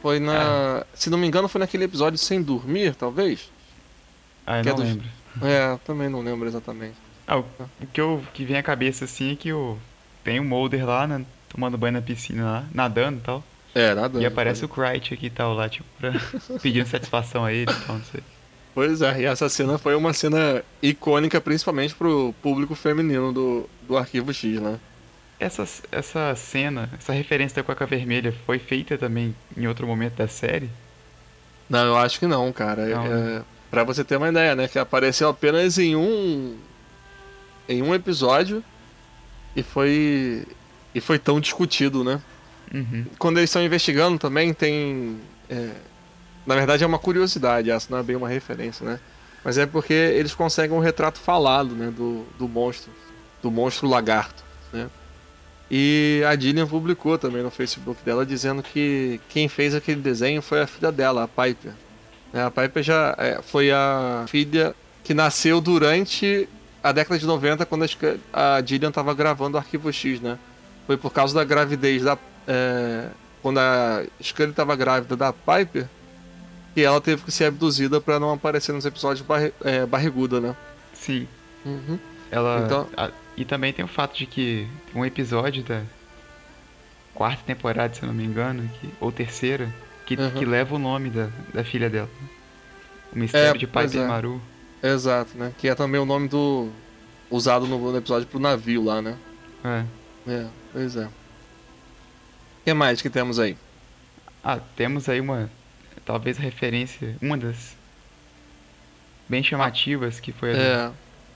[0.00, 0.80] Foi na.
[0.80, 0.86] É.
[0.94, 3.50] Se não me engano, foi naquele episódio Sem Dormir, talvez?
[4.46, 5.08] Ah, eu que é não é lembro.
[5.42, 6.96] É, também não lembro exatamente.
[7.26, 7.44] Ah, o,
[7.80, 9.78] o que, eu, que vem à cabeça assim é que o,
[10.22, 11.24] tem o Mulder lá, né?
[11.48, 13.44] Tomando banho na piscina lá, nadando e tal.
[13.74, 14.22] É, nadando.
[14.22, 14.72] E aparece pode.
[14.72, 16.12] o Crichton aqui e tal lá, tipo, pra,
[16.62, 18.22] pedindo satisfação a ele e tal, não sei.
[18.74, 23.96] Pois é, e essa cena foi uma cena icônica, principalmente pro público feminino do, do
[23.96, 24.80] Arquivo X, né?
[25.38, 30.26] Essa, essa cena, essa referência da Cueca Vermelha foi feita também em outro momento da
[30.26, 30.70] série?
[31.68, 32.86] Não, eu acho que não, cara.
[32.86, 33.44] Não, é, né?
[33.70, 34.68] Pra você ter uma ideia, né?
[34.68, 36.56] Que apareceu apenas em um.
[37.68, 38.62] em um episódio
[39.56, 40.46] e foi.
[40.94, 42.20] e foi tão discutido, né?
[42.74, 43.06] Uhum.
[43.18, 45.18] Quando eles estão investigando também tem.
[45.48, 45.70] É,
[46.46, 49.00] na verdade é uma curiosidade, essa não é bem uma referência, né?
[49.44, 51.92] Mas é porque eles conseguem um retrato falado, né?
[51.94, 52.92] Do, do monstro.
[53.42, 54.88] Do monstro lagarto, né?
[55.70, 60.60] E a Dillian publicou também no Facebook dela dizendo que quem fez aquele desenho foi
[60.60, 61.72] a filha dela, a Piper.
[62.32, 66.48] É, a Piper já é, foi a filha que nasceu durante
[66.82, 67.86] a década de 90, quando
[68.32, 70.38] a Dillian estava gravando o Arquivo X, né?
[70.86, 72.18] Foi por causa da gravidez da.
[72.46, 73.08] É,
[73.42, 75.86] quando a Scully estava grávida da Piper,
[76.74, 80.56] que ela teve que ser abduzida para não aparecer nos episódios barri, é, barriguda, né?
[80.92, 81.28] Sim.
[81.64, 81.98] Uhum.
[82.30, 82.62] Ela.
[82.64, 82.88] Então...
[82.96, 85.82] A, e também tem o fato de que um episódio da
[87.12, 89.72] quarta temporada, se eu não me engano, que, ou terceira,
[90.06, 90.30] que, uhum.
[90.30, 92.08] que leva o nome da, da filha dela.
[93.12, 94.06] O Mistério é, de Piper é.
[94.06, 94.40] Maru.
[94.82, 95.52] Exato, né?
[95.58, 96.68] Que é também o nome do.
[97.30, 99.16] usado no, no episódio pro navio lá, né?
[99.64, 99.84] É.
[100.26, 101.08] É, pois é.
[102.64, 103.56] Que mais que temos aí?
[104.42, 105.50] Ah, temos aí uma.
[106.06, 107.14] Talvez a referência.
[107.20, 107.76] Uma das.
[109.28, 110.90] Bem chamativas, que foi a é.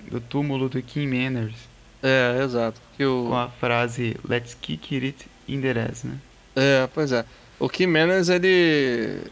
[0.04, 1.54] do, do, túmulo do Kim Manners.
[2.02, 2.80] É, exato.
[2.96, 3.26] Que o...
[3.28, 6.18] Com a frase Let's kick it in the ass, né?
[6.56, 7.24] É, pois é.
[7.58, 9.22] O Kim Manners, ele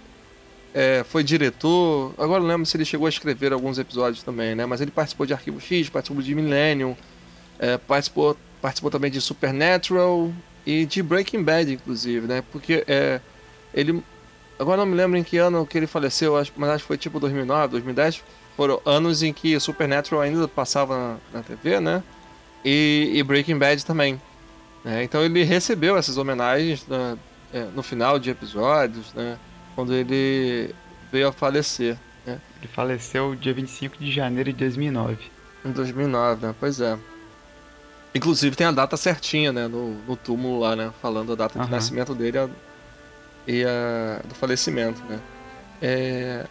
[0.75, 2.15] é, foi diretor.
[2.19, 4.67] Agora não lembro se ele chegou a escrever alguns episódios também, né?
[4.67, 6.95] Mas ele participou de Arquivo X, participou de Millennium,
[7.59, 10.33] é, participou, participou também de Supernatural
[10.67, 12.43] e de Breaking Bad, inclusive, né?
[12.51, 13.21] Porque é,
[13.73, 14.03] ele.
[14.59, 17.21] Agora não me lembro em que ano que ele faleceu, mas acho que foi tipo
[17.21, 18.23] 2009, 2010.
[18.57, 22.03] Foram anos em que Supernatural ainda passava na, na TV, né?
[22.65, 24.21] E, e, Breaking Bad também.
[24.85, 27.17] É, então ele recebeu essas homenagens na,
[27.53, 29.39] é, no final de episódios, né?
[29.75, 30.75] quando ele
[31.13, 31.99] veio a falecer.
[32.25, 32.41] Né?
[32.59, 35.19] Ele faleceu dia 25 de janeiro de 2009.
[35.65, 36.55] Em 2009, né?
[36.59, 36.97] Pois é.
[38.17, 39.69] Inclusive tem a data certinha, né?
[39.69, 40.93] No, no túmulo lá, né?
[41.03, 41.65] Falando a data uhum.
[41.65, 42.39] de nascimento dele
[43.47, 45.21] e a, do falecimento, né?
[45.81, 46.47] É...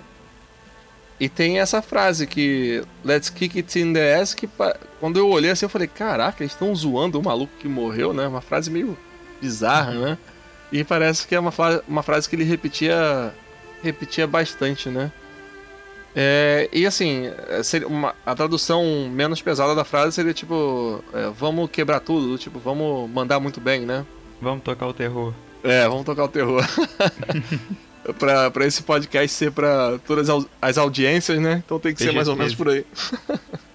[1.19, 4.49] E tem essa frase que Let's kick it in the ass que
[4.99, 8.27] quando eu olhei assim eu falei, caraca, eles estão zoando o maluco que morreu, né?
[8.27, 8.97] Uma frase meio
[9.41, 10.17] bizarra, né?
[10.71, 11.53] E parece que é uma,
[11.87, 13.33] uma frase que ele repetia
[13.81, 15.11] repetia bastante, né?
[16.15, 17.29] É, e assim,
[17.63, 22.59] seria uma, a tradução menos pesada da frase seria tipo: é, vamos quebrar tudo, tipo,
[22.59, 24.05] vamos mandar muito bem, né?
[24.41, 25.33] Vamos tocar o terror.
[25.63, 26.63] É, vamos tocar o terror.
[28.17, 30.29] pra, pra esse podcast ser pra todas
[30.61, 31.63] as audiências, né?
[31.65, 32.85] Então tem que ser mais ou menos por aí.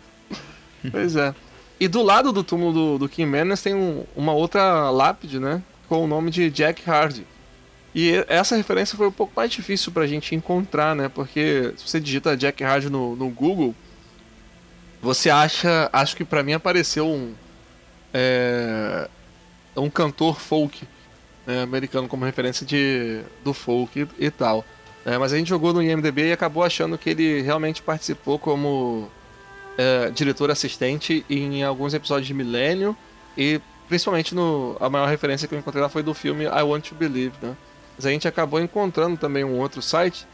[0.90, 1.34] pois é.
[1.78, 5.62] E do lado do túmulo do, do Kim Manners tem um, uma outra lápide, né?
[5.90, 7.26] com o nome de Jack Hardy.
[7.94, 11.08] E essa referência foi um pouco mais difícil pra gente encontrar, né?
[11.08, 13.74] Porque se você digita Jack Hardy no, no Google,
[15.02, 15.90] você acha.
[15.92, 17.34] Acho que pra mim apareceu um.
[18.12, 19.08] É,
[19.76, 20.82] um cantor folk
[21.46, 24.64] né, americano como referência de, do folk e, e tal.
[25.04, 29.08] É, mas a gente jogou no IMDB e acabou achando que ele realmente participou como
[29.78, 32.96] é, diretor assistente em alguns episódios de Milênio
[33.38, 34.76] e Principalmente no.
[34.78, 37.56] A maior referência que eu encontrei lá foi do filme I Want to Believe, né?
[38.00, 40.26] Mas a gente acabou encontrando também um outro site.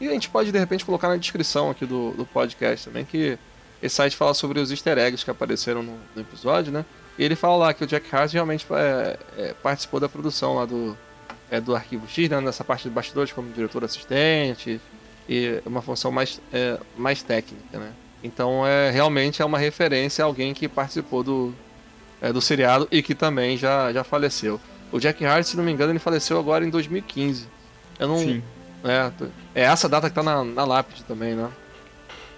[0.00, 3.38] E a gente pode de repente colocar na descrição aqui do, do podcast também, que
[3.80, 6.84] esse site fala sobre os easter eggs que apareceram no, no episódio, né?
[7.16, 10.64] E ele fala lá que o Jack Hart realmente é, é, participou da produção lá
[10.64, 10.98] do,
[11.48, 12.40] é, do Arquivo X, né?
[12.40, 14.80] Nessa parte de bastidores como diretor assistente
[15.28, 17.92] e uma função mais, é, mais técnica, né?
[18.24, 21.54] Então é realmente é uma referência a alguém que participou do,
[22.20, 24.60] é, do seriado e que também já, já faleceu.
[24.92, 27.48] O Jack Hart, se não me engano, ele faleceu agora em 2015.
[27.98, 28.18] Eu não.
[28.18, 28.42] Sim.
[28.84, 29.10] É,
[29.54, 31.50] é essa data que tá na, na lápide também, né?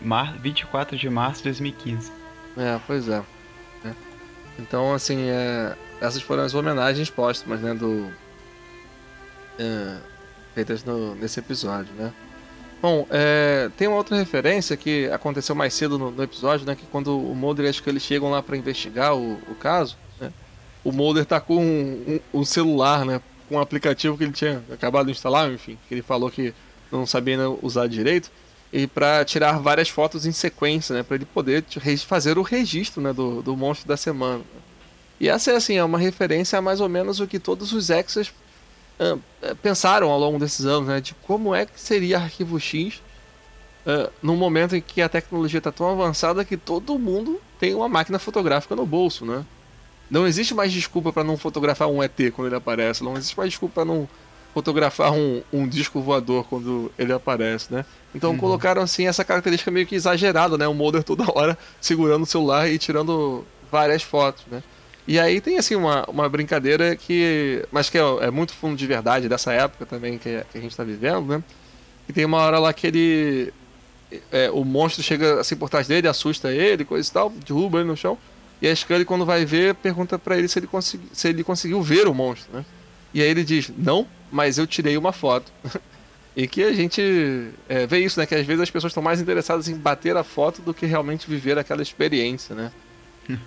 [0.00, 2.12] Mar 24 de março de 2015.
[2.56, 3.22] É, pois é.
[3.84, 3.92] é.
[4.58, 8.10] Então, assim, é, essas foram as homenagens póstumas, né, do...
[9.58, 9.96] É,
[10.54, 12.12] feitas no, nesse episódio, né?
[12.80, 16.76] Bom, é, tem uma outra referência que aconteceu mais cedo no, no episódio, né?
[16.76, 19.96] Que quando o Mulder e a Scully chegam lá para investigar o, o caso,
[20.84, 23.20] o Mulder tá com um, um, um, celular, né?
[23.48, 26.54] Com um aplicativo que ele tinha acabado de instalar, enfim, que ele falou que
[26.92, 28.30] não sabia usar direito,
[28.72, 31.02] e para tirar várias fotos em sequência, né?
[31.02, 31.64] Para ele poder
[32.06, 33.12] fazer o registro, né?
[33.12, 34.42] Do, do monstro da semana.
[35.18, 37.88] E essa é assim, é uma referência a mais ou menos o que todos os
[37.88, 38.28] exas
[38.98, 39.20] uh,
[39.62, 41.00] pensaram ao longo desses anos, né?
[41.00, 43.00] De como é que seria Arquivo X
[43.86, 47.88] uh, num momento em que a tecnologia está tão avançada que todo mundo tem uma
[47.88, 49.44] máquina fotográfica no bolso, né?
[50.14, 53.50] Não existe mais desculpa para não fotografar um ET quando ele aparece, não existe mais
[53.50, 54.08] desculpa para não
[54.54, 57.84] fotografar um, um, disco voador quando ele aparece, né?
[58.14, 58.38] Então uhum.
[58.38, 60.68] colocaram assim essa característica meio que exagerada, né?
[60.68, 64.62] O Mulder toda hora segurando o celular e tirando várias fotos, né?
[65.04, 67.66] E aí tem assim uma, uma brincadeira que.
[67.72, 70.70] Mas que é, é muito fundo de verdade dessa época também que, que a gente
[70.70, 71.42] está vivendo, né?
[72.08, 73.52] E tem uma hora lá que ele.
[74.30, 77.88] É, o monstro chega assim por trás dele, assusta ele, coisa e tal, derruba ele
[77.88, 78.16] no chão.
[78.60, 81.82] E a Scully, quando vai ver, pergunta para ele se ele, consegui, se ele conseguiu
[81.82, 82.64] ver o monstro, né?
[83.12, 85.52] E aí ele diz: Não, mas eu tirei uma foto.
[86.36, 88.26] e que a gente é, vê isso, né?
[88.26, 91.28] Que às vezes as pessoas estão mais interessadas em bater a foto do que realmente
[91.28, 92.72] viver aquela experiência, né?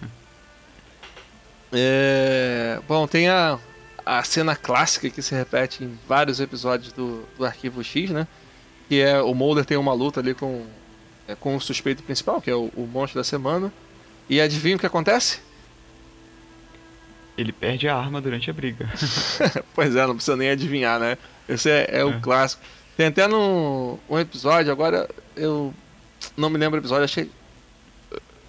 [1.69, 2.79] É...
[2.87, 3.59] Bom, tem a,
[4.05, 8.25] a cena clássica que se repete em vários episódios do, do Arquivo X, né?
[8.87, 10.65] Que é o Mulder tem uma luta ali com,
[11.27, 13.69] é, com o suspeito principal, que é o, o monstro da semana.
[14.29, 15.39] E adivinha o que acontece?
[17.37, 18.89] Ele perde a arma durante a briga.
[19.73, 21.17] pois é, não precisa nem adivinhar, né?
[21.47, 22.03] Esse é, é, é.
[22.03, 22.61] o clássico.
[22.95, 25.73] Tem até num um episódio, agora eu
[26.35, 27.29] não me lembro o episódio, achei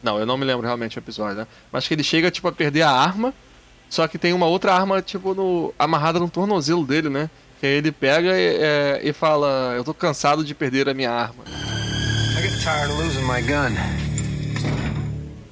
[0.03, 1.47] não, eu não me lembro realmente o episódio, né?
[1.73, 3.35] Mas que ele chega, tipo, a perder a arma,
[3.91, 7.29] só que tem uma outra arma, tipo, no, amarrada no tornozelo dele, né?
[7.61, 11.11] Que aí ele pega e, é, e fala, eu tô cansado de perder a minha
[11.11, 11.45] arma.
[11.47, 14.08] I get tired of losing my gun.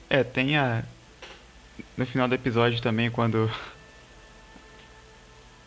[0.08, 0.82] É, tem a...
[1.96, 3.50] No final do episódio também, quando...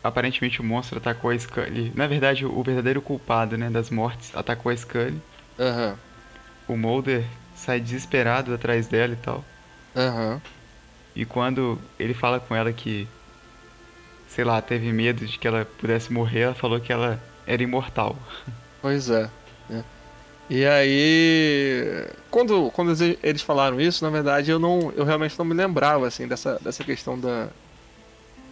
[0.02, 1.92] Aparentemente o monstro atacou a Scully.
[1.94, 5.20] Na verdade, o verdadeiro culpado, né, das mortes atacou a Scully.
[5.58, 5.90] Aham.
[5.90, 6.74] Uhum.
[6.74, 7.24] O Mulder
[7.54, 9.44] sai desesperado atrás dela e tal.
[9.94, 10.34] Aham.
[10.34, 10.40] Uhum.
[11.14, 13.06] E quando ele fala com ela que,
[14.28, 18.16] sei lá, teve medo de que ela pudesse morrer, ela falou que ela era imortal.
[18.80, 19.28] Pois é.
[19.68, 19.82] é.
[20.50, 25.54] E aí, quando, quando eles falaram isso, na verdade eu não, eu realmente não me
[25.54, 27.46] lembrava assim dessa, dessa questão da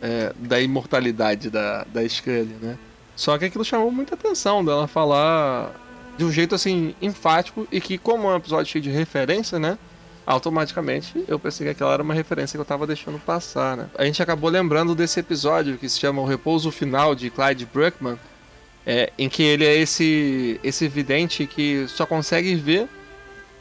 [0.00, 2.78] é, da imortalidade da da Scully, né?
[3.16, 5.72] Só que aquilo chamou muita atenção dela falar
[6.16, 9.76] de um jeito assim enfático e que como é um episódio cheio de referência, né?
[10.24, 13.90] Automaticamente eu pensei que aquela era uma referência que eu tava deixando passar, né?
[13.98, 18.16] A gente acabou lembrando desse episódio que se chama O Repouso Final de Clyde Bruckman,
[18.88, 22.88] é, em que ele é esse esse vidente que só consegue ver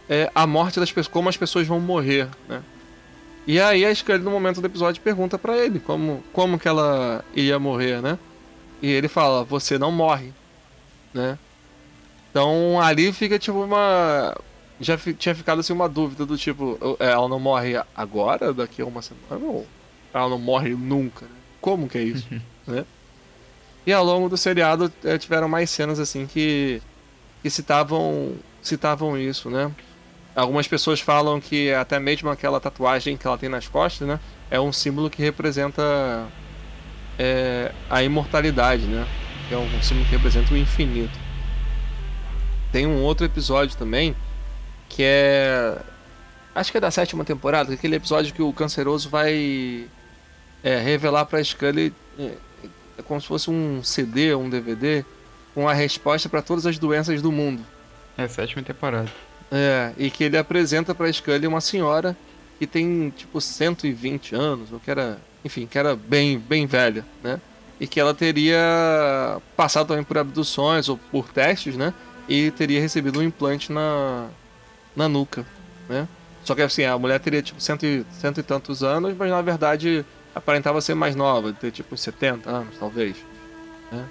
[0.10, 2.64] é, a morte das pessoas, como as pessoas vão morrer, né?
[3.46, 7.26] E aí a Scully no momento do episódio pergunta para ele como como que ela
[7.36, 8.18] ia morrer, né?
[8.82, 10.32] E ele fala: "Você não morre",
[11.14, 11.38] né?
[12.32, 14.34] Então ali fica tipo uma.
[14.80, 18.86] Já tinha ficado assim uma dúvida do tipo, é, ela não morre agora, daqui a
[18.86, 19.68] uma semana, ou
[20.14, 21.26] ela não morre nunca?
[21.26, 21.32] Né?
[21.60, 22.28] Como que é isso?
[22.66, 22.86] né?
[23.88, 26.80] E ao longo do seriado é, tiveram mais cenas assim que,
[27.42, 29.72] que citavam, citavam isso, né?
[30.36, 34.20] Algumas pessoas falam que até mesmo aquela tatuagem que ela tem nas costas, né?
[34.52, 36.28] É um símbolo que representa
[37.18, 39.08] é, a imortalidade, né?
[39.50, 41.28] É um símbolo que representa o infinito
[42.72, 44.16] tem um outro episódio também
[44.90, 45.78] que é.
[46.54, 49.88] Acho que é da sétima temporada, aquele episódio que o canceroso vai
[50.64, 51.94] é, revelar pra Scully
[52.98, 55.06] é, como se fosse um CD, um DVD,
[55.54, 57.64] com a resposta para todas as doenças do mundo.
[58.18, 59.12] É, sétima temporada.
[59.52, 62.18] É, e que ele apresenta pra Scully uma senhora
[62.60, 67.40] que tem tipo 120 anos, ou que era, enfim, que era bem, bem velha, né?
[67.80, 71.94] E que ela teria passado também por abduções ou por testes, né?
[72.28, 74.28] e teria recebido um implante na,
[74.96, 75.46] na nuca,
[75.88, 76.08] né?
[76.44, 79.42] Só que assim, a mulher teria tipo cento e, cento e tantos anos, mas na
[79.42, 80.06] verdade
[80.38, 83.18] aparentava ser mais nova, ter tipo 70 anos, talvez.
[83.92, 84.06] Né?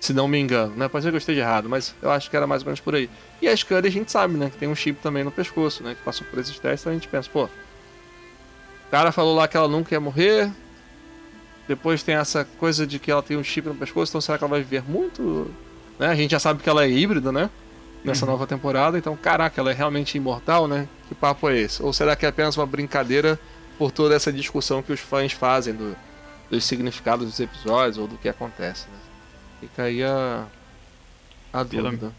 [0.00, 0.88] Se não me engano, né?
[0.88, 2.94] Pode ser que eu esteja errado, mas eu acho que era mais ou menos por
[2.94, 3.10] aí.
[3.42, 4.48] E a Scully a gente sabe, né?
[4.50, 5.94] Que tem um chip também no pescoço, né?
[5.94, 7.44] Que passou por esses testes, então a gente pensa, pô.
[7.44, 10.50] O cara falou lá que ela nunca ia morrer.
[11.66, 14.44] Depois tem essa coisa de que ela tem um chip no pescoço, então será que
[14.44, 15.52] ela vai viver muito?
[15.98, 16.06] Né?
[16.06, 17.50] A gente já sabe que ela é híbrida, né?
[18.04, 18.30] Nessa uhum.
[18.30, 20.88] nova temporada, então, caraca, ela é realmente imortal, né?
[21.08, 21.82] Que papo é esse?
[21.82, 23.38] Ou será que é apenas uma brincadeira
[23.78, 25.96] por toda essa discussão que os fãs fazem do,
[26.50, 28.98] dos significados dos episódios ou do que acontece, né?
[29.60, 30.46] Fica aí a,
[31.52, 31.96] a dúvida.
[31.96, 32.14] Pelo,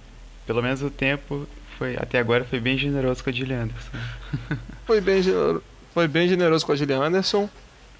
[0.48, 1.46] pelo menos o tempo
[1.78, 3.92] foi até agora foi bem generoso com a Gillian Anderson.
[4.86, 7.50] foi bem generoso, foi bem generoso com a Gillian Anderson.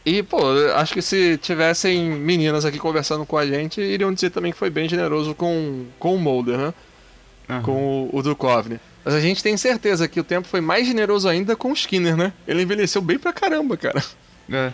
[0.06, 0.40] E, pô,
[0.76, 4.70] acho que se tivessem meninas aqui conversando com a gente, iriam dizer também que foi
[4.70, 6.74] bem generoso com, com o Mulder, né?
[7.50, 7.62] Uhum.
[7.62, 8.80] Com o, o Duchovny.
[9.10, 12.16] Mas a gente tem certeza que o tempo foi mais generoso ainda com o Skinner,
[12.16, 12.32] né?
[12.48, 14.04] Ele envelheceu bem pra caramba, cara.
[14.52, 14.72] É.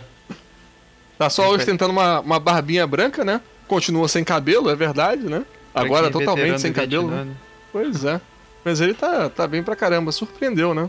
[1.16, 3.40] Tá só ostentando uma, uma barbinha branca, né?
[3.66, 5.42] Continua sem cabelo, é verdade, né?
[5.74, 7.10] Agora totalmente sem cabelo.
[7.10, 7.28] Né?
[7.72, 8.20] Pois é.
[8.62, 10.86] Mas ele tá, tá bem pra caramba, surpreendeu, né?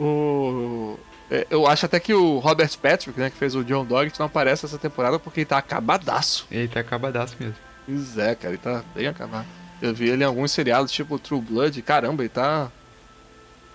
[0.00, 0.98] O...
[1.30, 4.24] É, eu acho até que o Robert Patrick, né, que fez o John Doggett, não
[4.24, 6.46] aparece essa temporada porque ele tá acabadaço.
[6.50, 7.56] Ele tá acabadaço mesmo.
[7.84, 9.44] Pois é, cara, ele tá bem acabado.
[9.82, 12.70] Eu vi ele em alguns seriados, tipo True Blood, caramba, ele tá.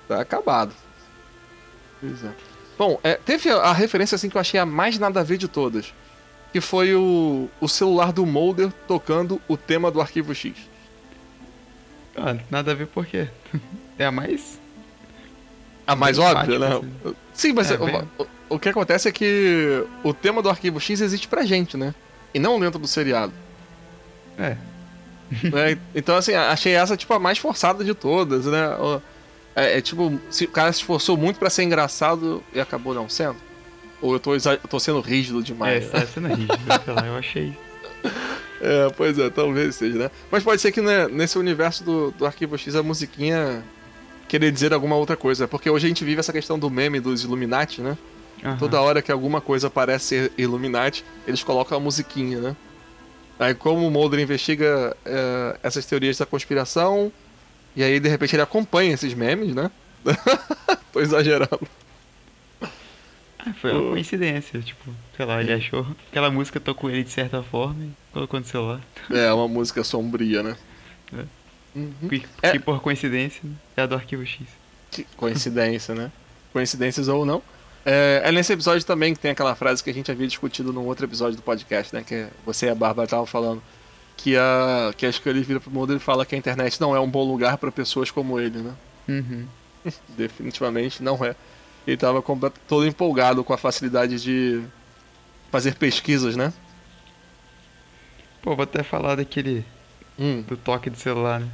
[0.08, 0.74] tá acabado.
[2.00, 2.32] Pois é.
[2.78, 5.48] Bom, é, teve a, referência assim que eu achei a mais nada a ver de
[5.48, 5.94] todas.
[6.52, 10.56] Que foi o, o celular do Mulder tocando o tema do arquivo X.
[12.16, 13.28] Ah, nada a ver por quê?
[13.98, 14.60] É a mais
[15.90, 16.68] a mais óbvia, né?
[16.68, 17.16] Assim.
[17.34, 18.08] Sim, mas é, bem...
[18.18, 21.96] o, o, que acontece é que o tema do arquivo X existe pra gente, né?
[22.32, 23.34] E não dentro do seriado.
[24.38, 24.56] É.
[25.54, 28.76] é então, assim, achei essa, tipo, a mais forçada de todas, né?
[29.56, 33.10] É, é tipo, se o cara se esforçou muito para ser engraçado e acabou não
[33.10, 33.36] sendo.
[34.02, 35.84] Ou eu tô, eu tô sendo rígido demais.
[35.84, 37.54] É, você tá sendo rígido, sei lá, eu achei.
[38.62, 40.12] É, pois é, talvez seja, né?
[40.32, 43.64] Mas pode ser que né, nesse universo do, do Arquivo X a musiquinha
[44.28, 45.48] querer dizer alguma outra coisa.
[45.48, 47.98] Porque hoje a gente vive essa questão do meme dos Illuminati, né?
[48.44, 48.58] Uhum.
[48.58, 52.56] Toda hora que alguma coisa parece ser Illuminati, eles colocam a musiquinha, né?
[53.40, 57.10] Aí como o Mulder investiga é, essas teorias da conspiração,
[57.74, 59.72] e aí de repente ele acompanha esses memes, né?
[60.92, 61.68] Tô exagerando.
[63.40, 65.88] Ah, foi uma coincidência, tipo, sei lá, ele achou.
[66.10, 68.82] Aquela música tocou ele de certa forma e colocou no celular.
[69.10, 70.58] É, uma música sombria, né?
[71.14, 71.24] É.
[71.76, 72.10] Uhum.
[72.10, 72.52] Que, é.
[72.52, 73.42] que, por coincidência
[73.78, 74.42] é a do arquivo X.
[74.92, 76.12] Que coincidência, né?
[76.52, 77.42] Coincidências ou não.
[77.86, 80.86] É, é, nesse episódio também que tem aquela frase que a gente havia discutido num
[80.86, 82.04] outro episódio do podcast, né?
[82.04, 83.62] Que você e a Bárbara estavam falando.
[84.18, 87.00] Que a, que a Scully vira pro mundo e fala que a internet não é
[87.00, 88.74] um bom lugar para pessoas como ele, né?
[89.08, 89.48] Uhum.
[90.10, 91.36] Definitivamente não é.
[91.88, 92.22] Ele tava
[92.68, 94.62] todo empolgado com a facilidade de
[95.50, 96.54] fazer pesquisas, né?
[98.42, 99.66] Pô, vou até falar daquele
[100.18, 100.44] hum.
[100.48, 101.50] do toque do celular, né?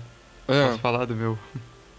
[0.48, 0.68] É.
[0.68, 1.38] Posso falar do meu?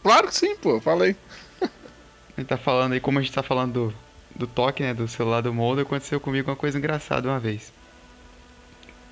[0.03, 1.17] Claro que sim, pô, falei.
[2.37, 3.95] gente tá falando aí, como a gente tá falando do,
[4.37, 7.73] do toque, né, do celular do Moldo, aconteceu comigo uma coisa engraçada uma vez.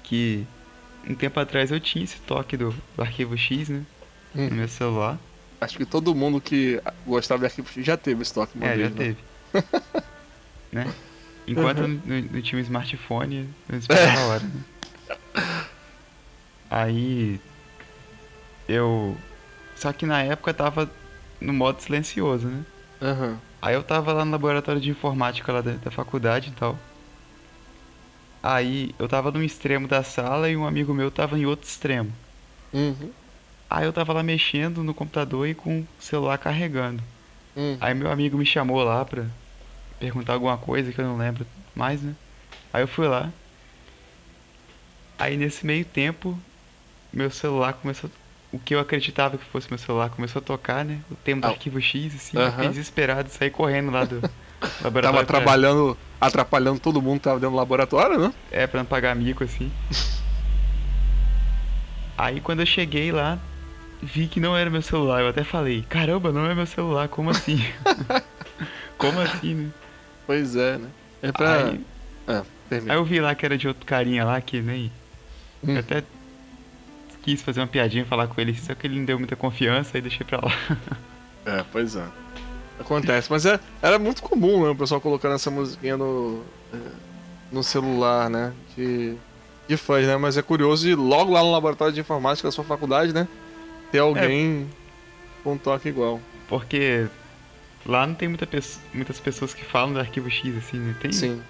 [0.02, 0.46] Que
[1.08, 3.82] um tempo atrás eu tinha esse toque do, do arquivo X, né?
[4.36, 4.48] Hum.
[4.48, 5.18] No meu celular.
[5.60, 8.76] Acho que todo mundo que gostava de arquivo X já teve esse toque uma é,
[8.76, 8.96] vez, já né?
[8.96, 9.18] teve.
[10.72, 10.94] né?
[11.46, 12.00] Enquanto uhum.
[12.04, 14.64] não, não, tinha um smartphone, eu esperava a hora, né?
[16.70, 17.40] Aí
[18.68, 19.16] eu.
[19.76, 20.90] Só que na época eu tava
[21.40, 22.64] no modo silencioso, né?
[23.00, 23.36] Uhum.
[23.64, 26.76] Aí eu tava lá no laboratório de informática lá da, da faculdade e tal.
[28.42, 32.12] Aí eu tava num extremo da sala e um amigo meu tava em outro extremo.
[32.74, 33.10] Uhum.
[33.70, 37.02] Aí eu tava lá mexendo no computador e com o celular carregando.
[37.56, 37.78] Uhum.
[37.80, 39.24] Aí meu amigo me chamou lá pra
[39.98, 42.14] perguntar alguma coisa que eu não lembro mais, né?
[42.70, 43.32] Aí eu fui lá.
[45.18, 46.38] Aí nesse meio tempo
[47.14, 48.10] meu celular começou.
[48.54, 51.00] O que eu acreditava que fosse meu celular começou a tocar, né?
[51.10, 51.50] O tema do ah.
[51.50, 54.20] arquivo X, assim, eu fiquei desesperado, saí correndo lá do
[54.80, 55.02] laboratório.
[55.02, 58.32] tava trabalhando, atrapalhando todo mundo que tava dentro do laboratório, né?
[58.52, 59.72] É, pra não pagar mico, assim.
[62.16, 63.40] Aí quando eu cheguei lá,
[64.00, 65.20] vi que não era meu celular.
[65.20, 67.60] Eu até falei, caramba, não é meu celular, como assim?
[68.96, 69.70] como assim, né?
[70.28, 70.88] Pois é, né?
[71.22, 71.64] É pra.
[71.64, 71.80] Aí,
[72.28, 74.92] ah, aí eu vi lá que era de outro carinha lá que nem.
[75.66, 75.76] Hum.
[75.78, 76.04] até
[77.24, 80.02] quis fazer uma piadinha, falar com ele, só que ele não deu muita confiança e
[80.02, 80.52] deixei pra lá.
[81.46, 82.06] É, pois é.
[82.80, 86.78] Acontece, mas é, era muito comum, né, o pessoal colocando essa musiquinha no, é,
[87.52, 89.14] no celular, né, de,
[89.68, 92.64] de fãs, né, mas é curioso e logo lá no laboratório de informática da sua
[92.64, 93.28] faculdade, né,
[93.92, 96.18] ter alguém é, com um toque igual.
[96.48, 97.06] Porque
[97.84, 98.48] lá não tem muita
[98.94, 101.42] muitas pessoas que falam do arquivo X, assim, né, tem Sim.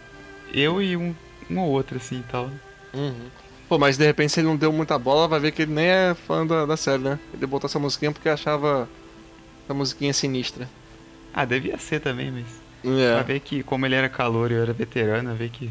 [0.53, 1.15] eu e um,
[1.49, 2.51] um ou outro, assim, e tal.
[2.93, 3.31] Uhum.
[3.69, 5.87] Pô, mas de repente se ele não deu muita bola, vai ver que ele nem
[5.87, 7.19] é fã da, da série, né?
[7.33, 8.89] Ele botou essa musiquinha porque achava
[9.65, 10.69] essa musiquinha sinistra.
[11.33, 12.47] Ah, devia ser também, mas.
[12.85, 13.15] É.
[13.15, 15.71] Pra ver que, como ele era calor e eu era veterano, ver que.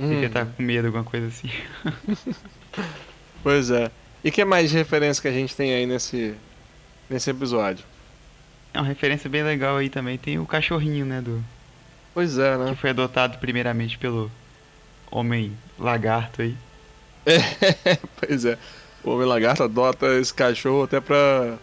[0.00, 0.08] Hum.
[0.08, 1.50] Devia estar com medo, alguma coisa assim.
[3.42, 3.90] pois é.
[4.24, 6.34] E que mais de referência que a gente tem aí nesse,
[7.10, 7.84] nesse episódio?
[8.72, 10.16] É uma referência bem legal aí também.
[10.16, 11.20] Tem o cachorrinho, né?
[11.20, 11.44] Do...
[12.14, 12.70] Pois é, né?
[12.70, 14.30] Que foi adotado primeiramente pelo
[15.12, 16.56] homem lagarto aí.
[17.24, 18.58] É, pois é.
[19.04, 21.56] o Homem Lagarto adota esse cachorro até pra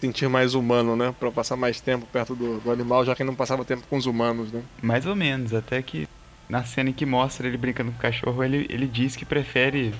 [0.00, 1.14] sentir mais humano, né?
[1.18, 3.96] Pra passar mais tempo perto do, do animal, já que ele não passava tempo com
[3.96, 4.62] os humanos, né?
[4.82, 6.08] Mais ou menos, até que
[6.48, 9.94] na cena em que mostra ele brincando com o cachorro, ele, ele diz que prefere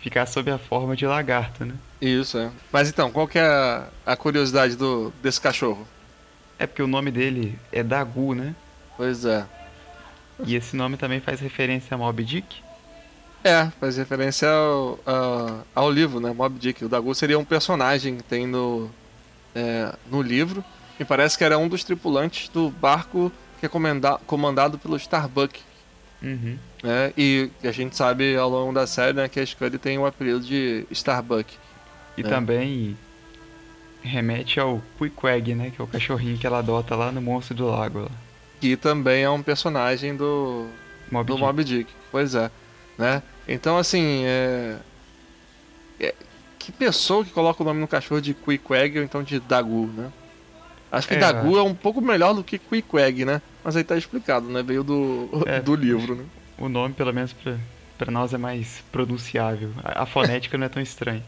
[0.00, 1.74] ficar sob a forma de lagarto, né?
[2.00, 2.50] Isso, é.
[2.72, 5.86] Mas então, qual que é a, a curiosidade do, desse cachorro?
[6.58, 8.54] É porque o nome dele é Dagu, né?
[8.96, 9.46] Pois é.
[10.46, 12.56] E esse nome também faz referência a Mob Dick?
[13.42, 16.32] É, faz referência ao, ao, ao livro, né?
[16.32, 16.84] Mob Dick.
[16.84, 18.90] O Dagu seria um personagem que tem no,
[19.54, 20.64] é, no livro.
[20.98, 25.60] Me parece que era um dos tripulantes do barco que é comanda comandado pelo Starbuck.
[26.22, 26.58] Uhum.
[26.82, 27.12] Né?
[27.16, 30.40] E a gente sabe ao longo da série né, que a Scully tem o apelido
[30.40, 31.54] de Starbuck.
[32.16, 32.24] E É.
[32.24, 32.96] também
[34.02, 35.70] remete ao Queequeg, né?
[35.74, 38.00] Que é o cachorrinho que ela adota lá no Monstro do Lago.
[38.00, 38.10] Lá.
[38.60, 40.68] Que também é um personagem do,
[41.10, 41.44] Mob do Dick.
[41.46, 41.92] Mob Dick.
[42.10, 42.50] Pois é.
[42.98, 43.22] Né?
[43.48, 44.76] Então, assim, é...
[45.98, 46.14] é-
[46.58, 50.10] Que pessoa que coloca o nome no cachorro de Queequeg ou então de Dagu, né?
[50.92, 51.18] Acho que É.
[51.18, 53.40] Dagu é um pouco melhor do que Queequeg, né?
[53.64, 54.62] Mas aí tá explicado, né?
[54.62, 55.60] Veio do, É.
[55.60, 56.24] do livro, né?
[56.58, 57.56] O nome, pelo menos pra,
[57.96, 59.70] pra nós, é mais pronunciável.
[59.82, 61.22] A, a fonética não é tão estranha.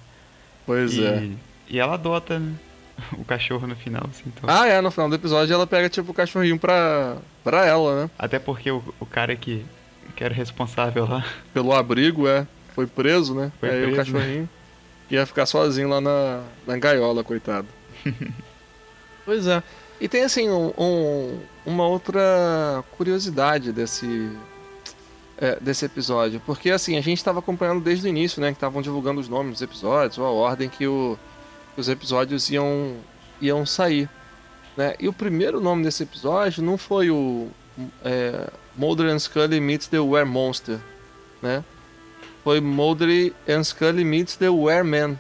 [0.67, 1.31] Pois e, é.
[1.69, 2.53] e ela adota né,
[3.19, 4.25] o cachorro no final, assim.
[4.27, 4.49] Então.
[4.49, 8.11] Ah, é, no final do episódio ela pega tipo o cachorrinho pra, pra ela, né?
[8.19, 9.65] Até porque o, o cara que,
[10.17, 12.47] que era responsável lá Pelo abrigo, é.
[12.75, 13.53] Foi preso, né?
[13.61, 14.49] Foi aí o preso, cachorrinho
[15.11, 17.69] ia ficar sozinho lá na, na gaiola, coitado.
[19.27, 19.63] pois é.
[20.01, 24.31] E tem assim, um, um- uma outra curiosidade desse.
[25.39, 26.41] é, desse episódio.
[26.47, 28.49] Porque assim, a gente estava acompanhando desde o início, né?
[28.49, 31.19] Que estavam divulgando os nomes dos episódios, ou a ordem que, o-
[31.77, 32.97] os episódios iam,
[33.41, 34.09] iam sair.
[34.77, 34.95] Né?
[34.99, 37.49] E o primeiro nome desse episódio não foi o
[38.05, 40.79] é, Mulder and Scully meets the Were Monster,
[41.41, 41.63] né?
[42.43, 45.17] Foi Mulder and Scully meets the Were Man.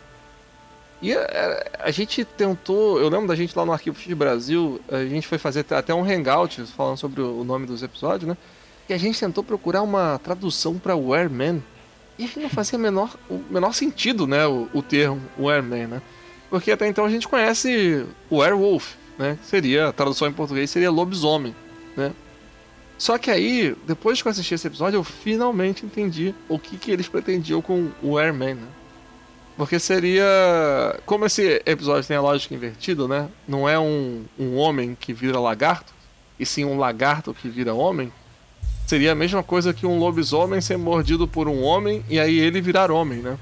[1.01, 5.05] E a, a gente tentou, eu lembro da gente lá no Arquivo X Brasil, a
[5.05, 8.37] gente foi fazer até um hangout falando sobre o nome dos episódios, né?
[8.89, 11.61] E a gente tentou procurar uma tradução para Were Man.
[12.19, 14.47] E não fazia menor, o menor sentido, né?
[14.47, 16.03] O, o termo Were Man, né?
[16.53, 19.39] Porque até então a gente conhece o Werewolf, né?
[19.43, 21.57] Seria, a tradução em português seria lobisomem,
[21.97, 22.13] né?
[22.99, 26.91] Só que aí, depois que eu assisti esse episódio, eu finalmente entendi o que, que
[26.91, 28.69] eles pretendiam com o Airman, né?
[29.57, 31.01] Porque seria.
[31.07, 33.31] Como esse episódio tem a lógica invertida, né?
[33.49, 35.95] Não é um, um homem que vira lagarto,
[36.39, 38.13] e sim um lagarto que vira homem.
[38.87, 42.61] Seria a mesma coisa que um lobisomem ser mordido por um homem e aí ele
[42.61, 43.39] virar homem, né?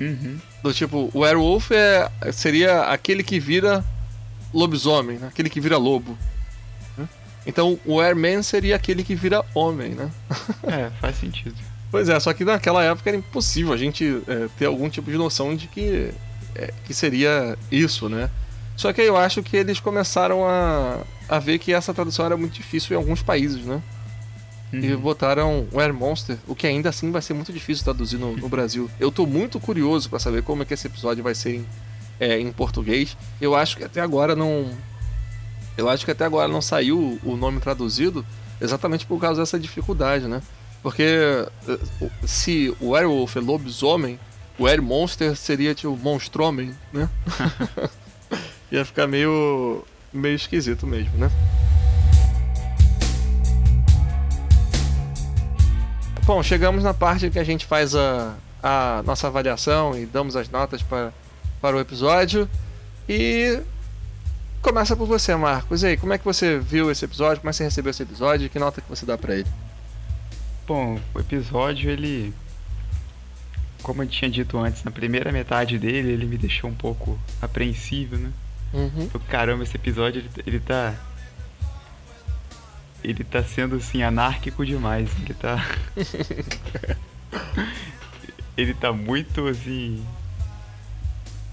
[0.00, 0.38] Uhum.
[0.62, 3.84] Do tipo, o werewolf é, seria aquele que vira
[4.52, 5.28] lobisomem, né?
[5.28, 6.16] aquele que vira lobo.
[7.46, 10.10] Então o Airman seria aquele que vira homem, né?
[10.64, 11.56] É, faz sentido.
[11.90, 15.16] Pois é, só que naquela época era impossível a gente é, ter algum tipo de
[15.16, 16.12] noção de que,
[16.54, 18.30] é, que seria isso, né?
[18.76, 22.52] Só que eu acho que eles começaram a, a ver que essa tradução era muito
[22.52, 23.82] difícil em alguns países, né?
[24.72, 25.00] E Uhum.
[25.00, 28.48] botaram o Air Monster, o que ainda assim vai ser muito difícil traduzir no, no
[28.48, 28.88] Brasil.
[29.00, 31.66] Eu tô muito curioso pra saber como é que esse episódio vai ser em,
[32.20, 33.16] é, em português.
[33.40, 34.70] Eu acho que até agora não.
[35.76, 38.24] Eu acho que até agora não saiu o nome traduzido
[38.60, 40.40] exatamente por causa dessa dificuldade, né?
[40.82, 41.78] Porque eh,
[42.24, 44.18] se o Werewolf é lobisomem,
[44.58, 47.08] o Air Monster seria tipo monstromem, né?
[48.70, 49.84] Ia ficar meio.
[50.12, 51.30] meio esquisito mesmo, né?
[56.30, 60.48] Bom, chegamos na parte que a gente faz a, a nossa avaliação e damos as
[60.48, 61.12] notas para,
[61.60, 62.48] para o episódio.
[63.08, 63.60] E
[64.62, 65.82] começa por você, Marcos.
[65.82, 67.38] E aí, como é que você viu esse episódio?
[67.40, 68.48] Como é que você recebeu esse episódio?
[68.48, 69.46] Que nota que você dá para ele?
[70.68, 72.32] Bom, o episódio, ele.
[73.82, 78.16] Como eu tinha dito antes, na primeira metade dele, ele me deixou um pouco apreensivo,
[78.16, 78.30] né?
[78.72, 79.08] Uhum.
[79.28, 80.94] Caramba, esse episódio, ele, ele tá.
[83.02, 85.08] Ele tá sendo, assim, anárquico demais.
[85.22, 85.64] Ele tá.
[88.56, 90.04] ele tá muito, assim.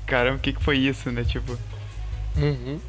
[0.05, 1.23] Caramba, o que que foi isso, né?
[1.23, 1.57] Tipo,
[2.37, 2.79] Uhum.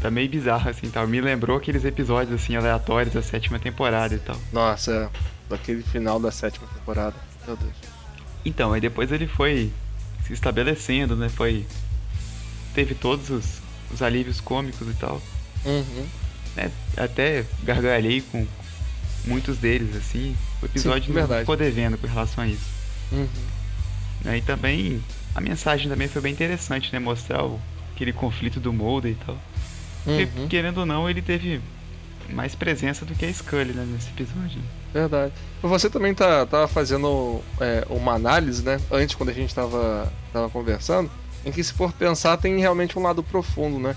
[0.00, 1.06] tá meio bizarro, assim, tal.
[1.06, 4.36] Me lembrou aqueles episódios, assim, aleatórios da sétima temporada e tal.
[4.52, 5.08] Nossa, é,
[5.48, 7.16] daquele final da sétima temporada.
[7.46, 7.74] Meu Deus.
[8.44, 9.72] Então, aí depois ele foi
[10.26, 11.28] se estabelecendo, né?
[11.28, 11.66] Foi.
[12.74, 13.44] Teve todos os,
[13.92, 15.20] os alívios cômicos e tal.
[15.64, 16.06] Uhum.
[16.56, 16.70] Né?
[16.96, 18.46] Até gargalhei com
[19.24, 20.36] muitos deles, assim.
[20.62, 21.40] O episódio Sim, não verdade.
[21.40, 22.66] ficou devendo com relação a isso.
[23.12, 23.28] Uhum.
[24.24, 24.38] né?
[24.38, 25.02] E também
[25.34, 26.98] a mensagem também foi bem interessante, né?
[26.98, 27.60] Mostrar o,
[27.94, 29.38] aquele conflito do Mulder e tal.
[30.04, 30.48] Porque, Uhum.
[30.48, 31.60] querendo ou não, ele teve
[32.30, 34.60] mais presença do que a Scully né, nesse episódio.
[34.92, 35.32] Verdade.
[35.62, 38.78] Você também tá, tá fazendo é, uma análise, né?
[38.90, 41.10] Antes, quando a gente tava, tava conversando,
[41.44, 43.94] em que, se for pensar, tem realmente um lado profundo, né?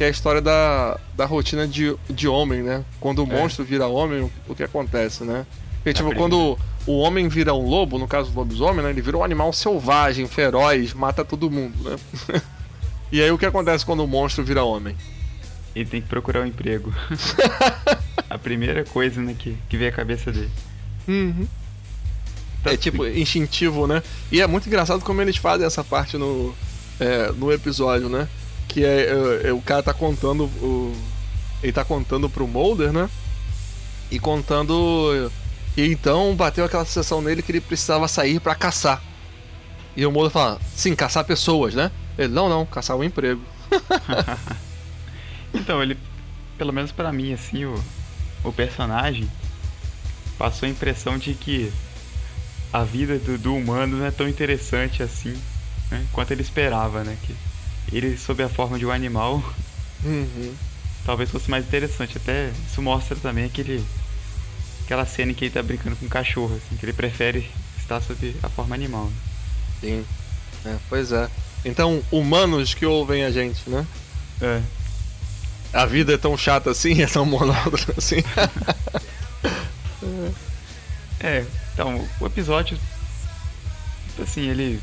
[0.00, 2.82] Que é a história da, da rotina de, de homem, né?
[2.98, 3.38] Quando o é.
[3.38, 5.44] monstro vira homem, o, o que acontece, né?
[5.74, 8.88] Porque, tipo, quando o homem vira um lobo, no caso do lobisomem, né?
[8.88, 11.98] Ele vira um animal selvagem, feroz, mata todo mundo, né?
[13.12, 14.96] e aí o que acontece quando o monstro vira homem?
[15.76, 16.90] Ele tem que procurar um emprego.
[18.30, 20.50] a primeira coisa né, que, que vem à cabeça dele.
[21.06, 21.46] Uhum.
[22.64, 24.02] Tá é tipo instintivo, né?
[24.32, 26.54] E é muito engraçado como eles fazem essa parte no,
[26.98, 28.26] é, no episódio, né?
[28.70, 30.96] Que é, é, é, o cara tá contando o,
[31.60, 33.10] ele tá contando pro Mulder, né?
[34.12, 35.30] E contando
[35.76, 39.02] e então bateu aquela sensação nele que ele precisava sair para caçar.
[39.96, 43.42] E o Mulder fala: "Sim, caçar pessoas, né?" Ele: "Não, não, caçar um emprego."
[45.52, 45.98] então, ele
[46.56, 47.74] pelo menos para mim assim, o
[48.44, 49.28] o personagem
[50.38, 51.72] passou a impressão de que
[52.72, 55.36] a vida do, do humano não é tão interessante assim
[55.90, 57.16] né, quanto ele esperava, né?
[57.22, 57.34] Que
[57.92, 59.42] ele, sob a forma de um animal,
[60.04, 60.54] uhum.
[61.04, 62.16] talvez fosse mais interessante.
[62.16, 63.84] Até isso mostra também aquele,
[64.84, 68.00] aquela cena em que ele tá brincando com um cachorro, assim, que ele prefere estar
[68.00, 69.06] sob a forma animal.
[69.06, 69.12] Né?
[69.80, 70.04] Sim,
[70.64, 71.28] é, pois é.
[71.64, 73.86] Então, humanos que ouvem a gente, né?
[74.40, 74.60] É.
[75.72, 78.22] A vida é tão chata assim, é tão monótona assim.
[81.20, 82.78] é, então, o episódio.
[84.20, 84.80] Assim, ele.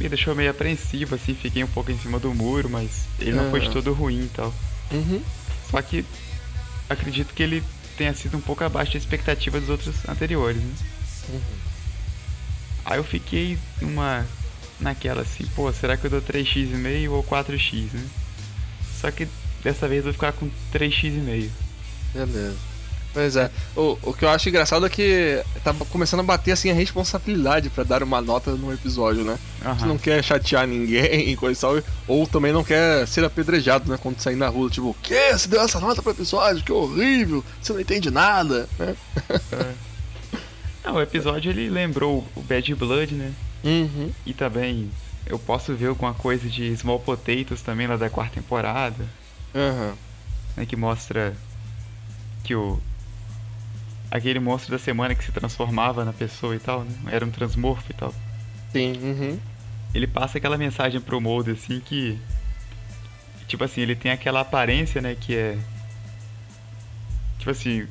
[0.00, 3.50] Me deixou meio apreensivo, assim, fiquei um pouco em cima do muro, mas ele não
[3.50, 4.54] foi de todo ruim e tal.
[4.92, 5.20] Uhum.
[5.70, 6.04] Só que
[6.88, 7.62] acredito que ele
[7.96, 10.74] tenha sido um pouco abaixo da expectativa dos outros anteriores, né?
[11.30, 11.40] Uhum.
[12.84, 14.24] Aí eu fiquei numa.
[14.80, 18.08] naquela assim, pô, será que eu dou 3x ou 4x, né?
[19.00, 19.28] Só que
[19.62, 21.50] dessa vez eu vou ficar com 3x.
[22.14, 22.67] Beleza.
[23.18, 23.50] Pois é.
[23.74, 27.68] O, o que eu acho engraçado é que tá começando a bater assim a responsabilidade
[27.68, 29.36] para dar uma nota no episódio, né?
[29.64, 29.74] Uhum.
[29.74, 33.90] Você não quer chatear ninguém e coisa e tal, ou também não quer ser apedrejado,
[33.90, 33.98] né?
[34.00, 35.32] Quando sair na rua, tipo, o que?
[35.32, 36.62] Você deu essa nota pro episódio?
[36.62, 37.44] Que horrível!
[37.60, 38.94] Você não entende nada, né?
[39.50, 39.88] É.
[40.84, 43.32] Não, o episódio ele lembrou o Bad Blood, né?
[43.64, 44.12] Uhum.
[44.24, 44.92] E também
[45.26, 49.04] eu posso ver alguma coisa de Small Potatoes também lá da quarta temporada.
[49.52, 49.94] Uhum.
[50.56, 51.34] Né, que mostra
[52.44, 52.80] que o.
[54.10, 56.94] Aquele monstro da semana que se transformava na pessoa e tal, né?
[57.10, 58.14] Era um transmorfo e tal.
[58.72, 59.38] Sim, uhum.
[59.94, 62.18] Ele passa aquela mensagem pro Molde assim que.
[63.46, 65.58] Tipo assim, ele tem aquela aparência, né, que é.
[67.38, 67.86] Tipo assim.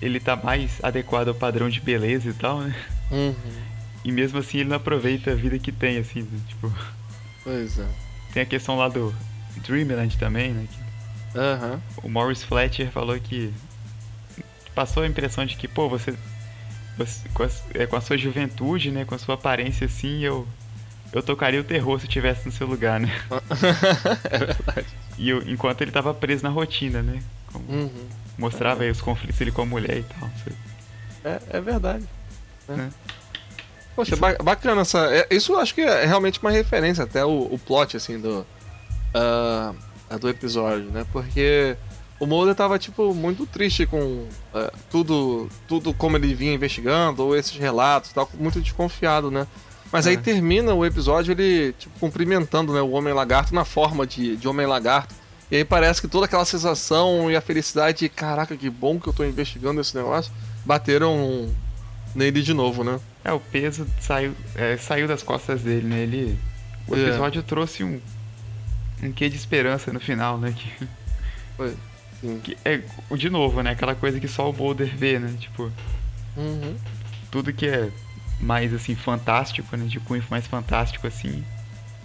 [0.00, 2.74] Ele tá mais adequado ao padrão de beleza e tal, né?
[3.10, 3.34] Uhum.
[4.04, 6.40] E mesmo assim ele não aproveita a vida que tem, assim, né?
[6.48, 6.72] tipo.
[7.42, 7.86] Pois é.
[8.32, 9.12] Tem a questão lá do
[9.66, 10.68] Dreamland também, né?
[10.70, 11.38] Que...
[11.38, 11.80] Uhum.
[12.04, 13.52] O Morris Fletcher falou que
[14.78, 16.14] passou a impressão de que, pô, você,
[16.96, 20.46] você com, a, é, com, a, sua juventude, né, com a sua aparência assim, eu
[21.12, 23.08] eu tocaria o terror se eu estivesse no seu lugar, né?
[24.30, 24.86] é verdade.
[25.18, 27.20] E eu, enquanto ele tava preso na rotina, né?
[27.52, 28.08] Como uhum.
[28.38, 28.86] Mostrava é.
[28.86, 30.30] aí os conflitos ele com a mulher e tal.
[31.24, 32.04] É, é verdade.
[32.68, 32.88] Né?
[32.88, 33.12] É.
[33.96, 34.44] Poxa, isso...
[34.44, 35.12] bacana essa.
[35.12, 38.46] É, isso eu acho que é realmente uma referência até o, o plot, assim, do.
[39.12, 41.04] Uh, do episódio, né?
[41.10, 41.76] Porque
[42.20, 44.28] o Mulder tava, tipo, muito triste com uh,
[44.90, 49.46] tudo, tudo como ele vinha investigando, ou esses relatos, tal, muito desconfiado, né?
[49.92, 50.10] Mas é.
[50.10, 54.48] aí termina o episódio ele, tipo, cumprimentando né, o Homem Lagarto na forma de, de
[54.48, 55.14] Homem Lagarto.
[55.50, 59.08] E aí parece que toda aquela sensação e a felicidade de caraca, que bom que
[59.08, 60.30] eu tô investigando esse negócio,
[60.64, 61.48] bateram
[62.14, 63.00] nele de novo, né?
[63.24, 66.00] É, o peso saiu, é, saiu das costas dele, né?
[66.00, 66.38] Ele,
[66.86, 67.00] o é.
[67.00, 67.42] episódio é.
[67.42, 67.98] trouxe um,
[69.02, 70.54] um quê de esperança no final, né?
[70.54, 70.86] Que,
[71.56, 71.74] Foi.
[72.42, 72.80] Que é,
[73.16, 73.70] de novo, né?
[73.70, 75.34] Aquela coisa que só o Boulder vê, né?
[75.38, 75.70] Tipo,
[76.36, 76.76] uhum.
[77.30, 77.90] tudo que é
[78.40, 79.86] mais, assim, fantástico, né?
[79.86, 81.44] De cunho mais fantástico, assim.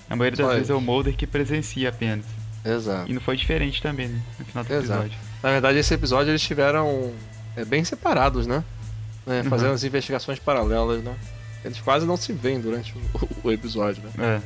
[0.10, 2.26] A maioria das vezes é o Mulder que presencia apenas.
[2.64, 3.10] Exato.
[3.10, 4.22] E não foi diferente também, né?
[4.40, 5.00] No final do Exato.
[5.02, 5.20] episódio.
[5.42, 7.12] Na verdade, esse episódio eles tiveram
[7.56, 8.64] é, bem separados, né?
[9.26, 9.44] né?
[9.44, 9.74] Fazendo uhum.
[9.74, 11.16] as investigações paralelas, né?
[11.66, 14.12] Eles quase não se veem durante o, o episódio, né?
[14.20, 14.42] É.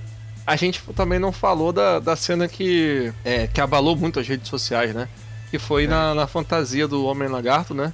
[0.46, 4.48] A gente também não falou da, da cena que, é, que abalou muito as redes
[4.48, 5.10] sociais, né?
[5.50, 5.88] Que foi é.
[5.88, 7.94] na, na fantasia do Homem-Lagarto, né?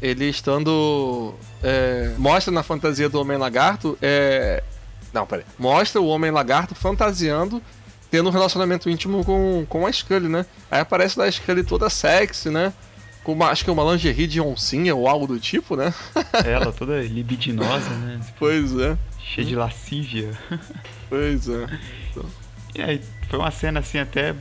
[0.00, 1.34] Ele estando.
[1.62, 3.96] É, mostra na fantasia do Homem-Lagarto.
[4.02, 4.62] É...
[5.12, 5.44] Não, peraí.
[5.58, 7.62] Mostra o Homem-Lagarto fantasiando,
[8.10, 10.44] tendo um relacionamento íntimo com, com a Scully, né?
[10.70, 12.72] Aí aparece da Scully toda sexy, né?
[13.22, 15.94] com uma, acho que é uma lingerie de oncinha ou algo do tipo, né?
[16.44, 18.20] Ela toda libidinosa, né?
[18.38, 18.96] Pois é.
[19.18, 20.30] Cheia de lascívia.
[21.08, 21.66] Pois é.
[22.74, 24.34] E aí, foi uma cena assim até.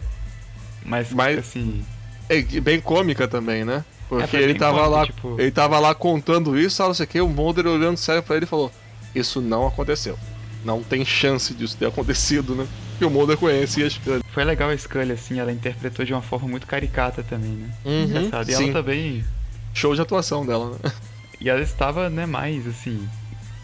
[0.84, 1.86] Mas, Mas assim.
[2.34, 3.84] É bem cômica também, né?
[4.08, 7.08] Porque É, ele tava cômico, lá, tipo- ele tava lá contando isso, não sei o
[7.08, 8.72] que, o Mulder olhando sério pra ele e falou:
[9.14, 10.18] Isso não aconteceu.
[10.64, 12.68] Não tem chance disso ter acontecido, né?
[12.92, 14.22] Porque o Mulder conhecia as coisas.
[14.32, 17.70] Foi legal a Scully, assim, ela interpretou de uma forma muito caricata também, né?
[17.84, 18.50] Uhum, Engraçado.
[18.50, 18.64] E sim.
[18.66, 19.26] ela também.
[19.74, 20.92] Show de atuação dela, né?
[21.40, 23.08] E ela estava, né, mais assim.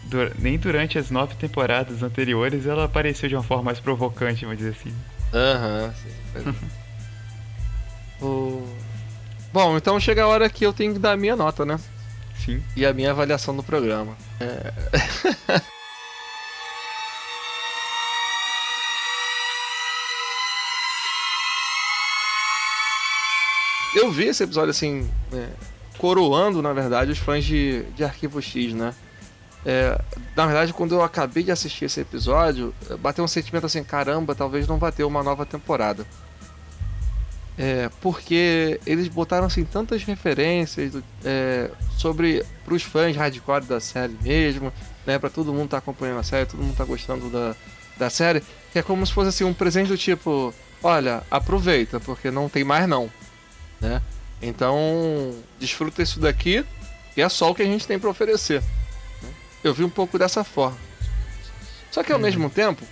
[0.04, 4.58] dur- Nem durante as nove temporadas anteriores ela apareceu de uma forma mais provocante, vamos
[4.58, 4.92] dizer assim.
[5.32, 6.54] Aham, sim.
[8.20, 8.24] é.
[8.24, 8.66] O-
[9.52, 11.78] Bom, então chega a hora que eu tenho que dar a minha nota, né?
[12.44, 12.62] Sim.
[12.76, 14.16] E a minha avaliação do programa.
[14.40, 14.72] É...
[23.94, 25.48] eu vi esse episódio assim, né,
[25.98, 28.94] coroando, na verdade, os fãs de, de Arquivo X, né?
[29.66, 30.00] É,
[30.36, 34.68] na verdade, quando eu acabei de assistir esse episódio, bateu um sentimento assim: caramba, talvez
[34.68, 36.06] não vá ter uma nova temporada.
[37.60, 43.80] É, porque eles botaram assim tantas referências do- é, sobre para os fãs hardcore da
[43.80, 44.72] série mesmo,
[45.04, 47.56] né, para todo mundo tá acompanhando a série, todo mundo tá gostando da,
[47.96, 52.30] da série, que é como se fosse assim um presente do tipo, olha, aproveita porque
[52.30, 53.10] não tem mais não,
[53.80, 54.00] né?
[54.40, 56.64] Então desfruta isso daqui,
[57.12, 58.62] que é só o que a gente tem para oferecer.
[59.20, 59.28] né?
[59.64, 60.78] Eu vi um pouco dessa forma.
[61.90, 62.84] Só que ao mesmo tempo,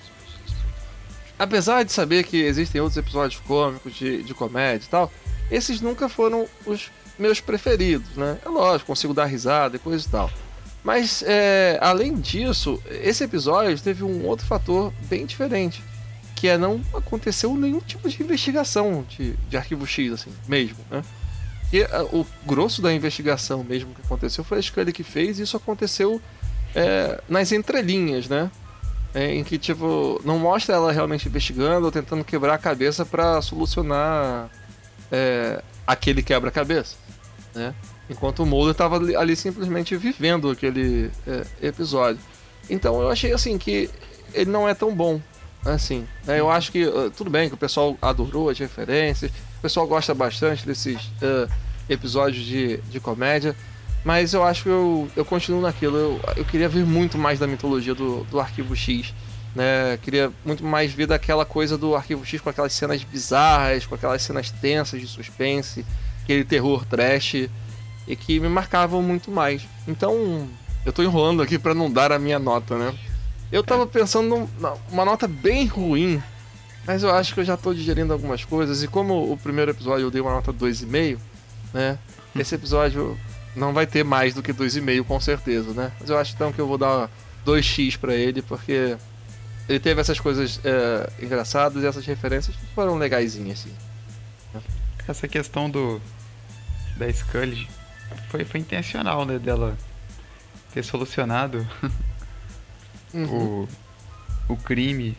[1.39, 5.13] apesar de saber que existem outros episódios cômicos de, de comédia e tal,
[5.51, 8.39] esses nunca foram os meus preferidos, né?
[8.45, 10.31] É lógico, consigo dar risada e coisa e tal.
[10.83, 15.83] Mas, é, além disso, esse episódio teve um outro fator bem diferente,
[16.37, 21.03] que é não aconteceu nenhum tipo de investigação de, de arquivo X, assim, mesmo, né?
[21.73, 25.43] E ah, o grosso da investigação mesmo que aconteceu foi a Scully que fez, e
[25.43, 26.21] isso aconteceu
[26.75, 28.51] é, nas entrelinhas, né?
[29.17, 33.41] É, em que, tipo, não mostra ela realmente investigando ou tentando quebrar a cabeça pra
[33.41, 34.51] solucionar
[35.11, 36.97] é, aquele quebra-cabeça,
[37.55, 37.75] né?
[38.11, 42.21] Enquanto o Mulder tava ali, ali simplesmente vivendo aquele é, episódio.
[42.69, 43.89] Então eu achei, assim, que
[44.35, 45.19] ele não é tão bom,
[45.65, 46.07] assim.
[46.27, 46.39] né?
[46.39, 50.13] Eu acho que, uh, tudo bem que o pessoal adorou as referências, o pessoal gosta
[50.13, 51.51] bastante desses uh,
[51.89, 53.57] episódios de, de comédia,
[54.07, 55.97] mas eu acho que eu, eu continuo naquilo.
[55.97, 59.13] Eu, eu queria ver muito mais da mitologia do, do Arquivo X.
[59.53, 59.99] Né?
[60.01, 64.23] Queria muito mais ver daquela coisa do Arquivo X com aquelas cenas bizarras, com aquelas
[64.23, 65.85] cenas tensas de suspense,
[66.23, 67.49] aquele terror trash,
[68.07, 69.63] e que me marcavam muito mais.
[69.89, 70.47] Então,
[70.85, 72.95] eu tô enrolando aqui pra não dar a minha nota, né?
[73.51, 74.49] Eu tava pensando num-
[74.89, 76.23] numa nota bem ruim,
[76.87, 80.05] mas eu acho que eu já tô digerindo algumas coisas, e como o primeiro episódio
[80.07, 81.19] eu dei uma nota 2,5,
[81.75, 81.99] né?
[82.39, 83.19] Esse episódio
[83.57, 85.91] não vai ter mais do que 2,5 com certeza, né?
[85.99, 87.11] Mas eu acho então que eu vou dar
[87.45, 88.97] 2x pra ele, porque
[89.69, 93.75] ele teve essas coisas é, engraçadas e essas referências foram legaisinhas, assim.
[95.09, 96.01] Essa questão do.
[96.97, 97.69] da Scully
[98.29, 99.39] foi, foi intencional, né?
[99.39, 99.77] Dela
[100.73, 101.67] ter solucionado
[103.15, 103.67] Uhum.
[104.49, 105.17] o, o crime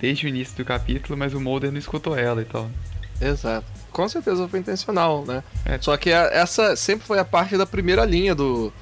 [0.00, 2.68] desde o início do capítulo, mas o Mulder não escutou ela e tal.
[3.20, 3.66] Exato.
[3.92, 5.42] Com certeza foi intencional, né?
[5.64, 5.78] É.
[5.80, 8.72] Só que a- essa sempre foi a parte da primeira linha do.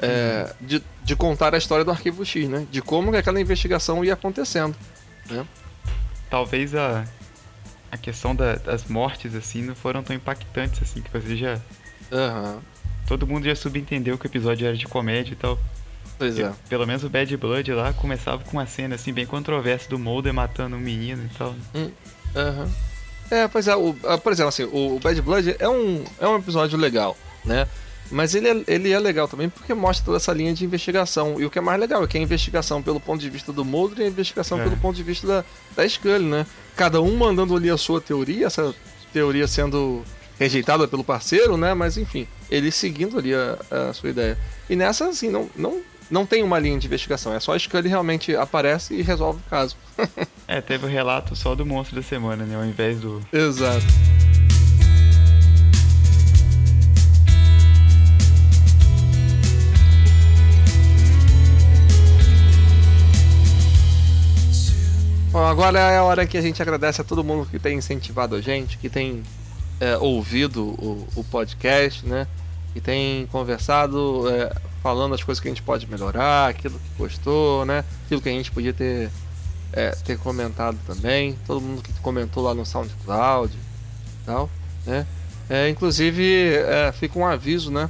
[0.00, 2.66] é, de, de contar a história do Arquivo X, né?
[2.70, 4.74] De como que aquela investigação ia acontecendo.
[6.30, 7.04] Talvez a,
[7.90, 11.58] a questão da- das mortes, assim, não foram tão impactantes assim, que você já.
[12.10, 12.58] Aham.
[13.06, 15.58] Todo mundo já subentendeu que o episódio era de comédia e tal.
[16.18, 16.52] Pois é.
[16.68, 20.32] Pelo menos o Bad Blood lá começava com uma cena assim bem controversa do Mulder
[20.32, 21.54] matando um menino e tal.
[22.36, 22.70] Aham.
[23.32, 26.36] É, pois é, o, ah, por exemplo, assim, o, Bad Blood é um, é um
[26.36, 27.66] episódio legal, né?
[28.10, 31.40] Mas ele é, ele é legal também porque mostra toda essa linha de investigação.
[31.40, 33.50] E o que é mais legal é que é a investigação pelo ponto de vista
[33.50, 34.64] do Mulder e a investigação É.
[34.64, 36.46] pelo ponto de vista da, da Scully, né?
[36.76, 38.74] Cada um mandando ali a sua teoria, essa
[39.14, 40.04] teoria sendo
[40.38, 41.72] rejeitada pelo parceiro, né?
[41.72, 44.36] Mas enfim, ele seguindo ali a, a sua ideia.
[44.68, 45.80] E nessa, assim, não, não,
[46.12, 47.32] não tem uma linha de investigação.
[47.32, 49.76] É só a Scully realmente aparece e resolve o caso.
[50.48, 52.56] É, teve o relato só do monstro da semana, né?
[52.56, 53.22] Ao invés do.
[53.32, 53.86] Exato.
[65.30, 68.34] Bom, agora é a hora que a gente agradece a todo mundo que tem incentivado
[68.34, 69.22] a gente, que tem
[69.80, 72.26] é, ouvido o, o podcast, né?
[72.72, 74.52] Que tem conversado, é,
[74.82, 77.84] falando as coisas que a gente pode melhorar, aquilo que gostou, né?
[78.04, 79.10] Aquilo que a gente podia ter,
[79.72, 81.38] é, ter comentado também.
[81.46, 84.50] Todo mundo que comentou lá no SoundCloud e tal,
[84.86, 85.06] né?
[85.48, 87.88] É, inclusive, é, fica um aviso, né?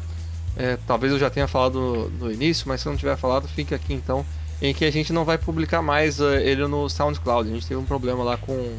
[0.57, 3.95] É, talvez eu já tenha falado no, início, mas se não tiver falado, fica aqui
[3.95, 4.25] então.
[4.61, 7.49] Em que a gente não vai publicar mais é, ele no SoundCloud.
[7.49, 8.77] A gente teve um problema lá com,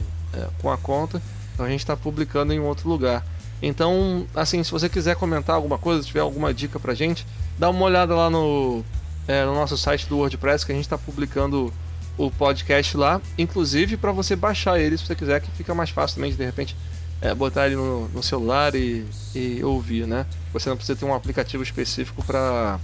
[0.61, 1.21] com a conta,
[1.53, 3.25] então a gente está publicando em outro lugar.
[3.66, 7.26] Então, assim, se você quiser comentar alguma coisa, tiver alguma dica pra gente,
[7.57, 8.84] dá uma olhada lá no,
[9.26, 11.74] é, no nosso site do WordPress, que a gente está publicando
[12.18, 16.16] o podcast lá, inclusive para você baixar ele se você quiser, que fica mais fácil
[16.16, 16.76] também de, de repente
[17.22, 20.26] é, botar ele no, no celular e, e, ouvir, né?
[20.51, 22.82] Você não precisa ter um aplicativo específico para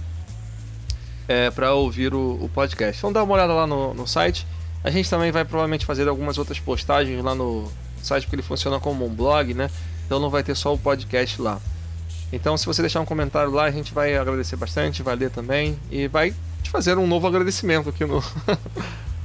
[1.28, 2.98] é, para ouvir o, o, podcast.
[2.98, 4.46] Então dá uma olhada lá no, no site.
[4.82, 7.70] A gente também vai provavelmente fazer algumas outras postagens lá no
[8.02, 9.70] site porque ele funciona como um blog, né?
[10.10, 11.60] Então não vai ter só o podcast lá.
[12.32, 15.78] Então se você deixar um comentário lá, a gente vai agradecer bastante, vai ler também
[15.88, 16.34] e vai
[16.64, 18.20] te fazer um novo agradecimento aqui no,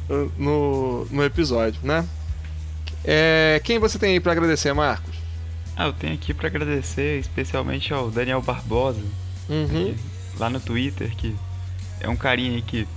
[0.38, 2.08] no, no episódio, né?
[3.04, 5.16] É, quem você tem aí para agradecer, Marcos?
[5.76, 9.02] Ah, eu tenho aqui para agradecer especialmente ao Daniel Barbosa,
[9.50, 9.96] uhum.
[10.38, 11.36] lá no Twitter, que
[12.00, 12.88] é um carinha aí que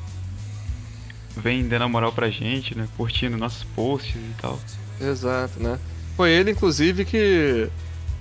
[1.34, 2.86] vem dando a moral pra gente, né?
[2.98, 4.60] Curtindo nossos posts e tal.
[5.00, 5.78] Exato, né?
[6.18, 7.68] Foi ele, inclusive, que,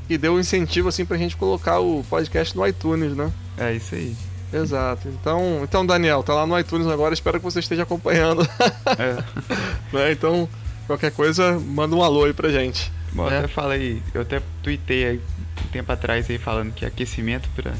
[0.07, 3.33] que deu o um incentivo assim pra gente colocar o podcast no iTunes, né?
[3.57, 4.15] É isso aí.
[4.53, 5.07] Exato.
[5.07, 8.47] Então, então Daniel, tá lá no iTunes agora, espero que você esteja acompanhando.
[8.99, 9.15] É.
[9.91, 10.11] né?
[10.11, 10.47] Então,
[10.85, 12.91] qualquer coisa, manda um alô aí pra gente.
[13.13, 13.39] Bom, né?
[13.39, 15.21] até falei, eu até tuitei aí,
[15.65, 17.73] um tempo atrás aí falando que aquecimento para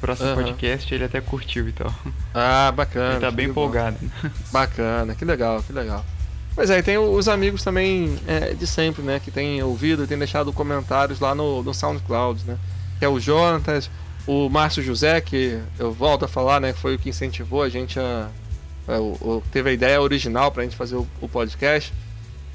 [0.00, 0.36] próximo uhum.
[0.36, 1.92] podcast ele até curtiu e tal.
[2.32, 3.14] Ah, bacana.
[3.14, 3.98] Ele tá bem empolgado.
[4.52, 6.04] Bacana, que legal, que legal.
[6.56, 9.20] Pois é, e tem os amigos também é, de sempre, né?
[9.22, 12.56] Que tem ouvido e tem deixado comentários lá no, no SoundCloud, né?
[12.98, 13.90] Que é o Jonatas,
[14.26, 16.72] o Márcio José, que eu volto a falar, né?
[16.72, 18.30] Que foi o que incentivou a gente a.
[18.88, 21.92] a, a teve a ideia original pra gente fazer o, o, podcast.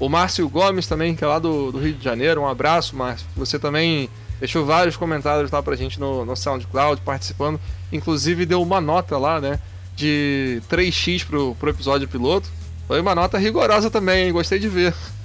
[0.00, 2.40] O Márcio Gomes também, que é lá do, do, Rio de Janeiro.
[2.40, 3.24] Um abraço, Márcio.
[3.36, 7.60] Você também deixou vários comentários lá pra gente no, no SoundCloud, participando.
[7.92, 9.60] Inclusive deu uma nota lá, né?
[9.94, 12.50] De 3x pro, pro episódio piloto.
[12.86, 14.32] Foi uma nota rigorosa também, hein?
[14.32, 14.94] Gostei de ver.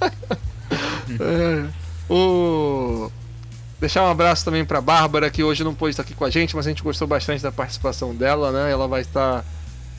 [1.20, 1.66] é,
[2.12, 3.10] o...
[3.80, 6.56] Deixar um abraço também para Bárbara, que hoje não pôde estar aqui com a gente,
[6.56, 8.72] mas a gente gostou bastante da participação dela, né?
[8.72, 9.44] Ela vai estar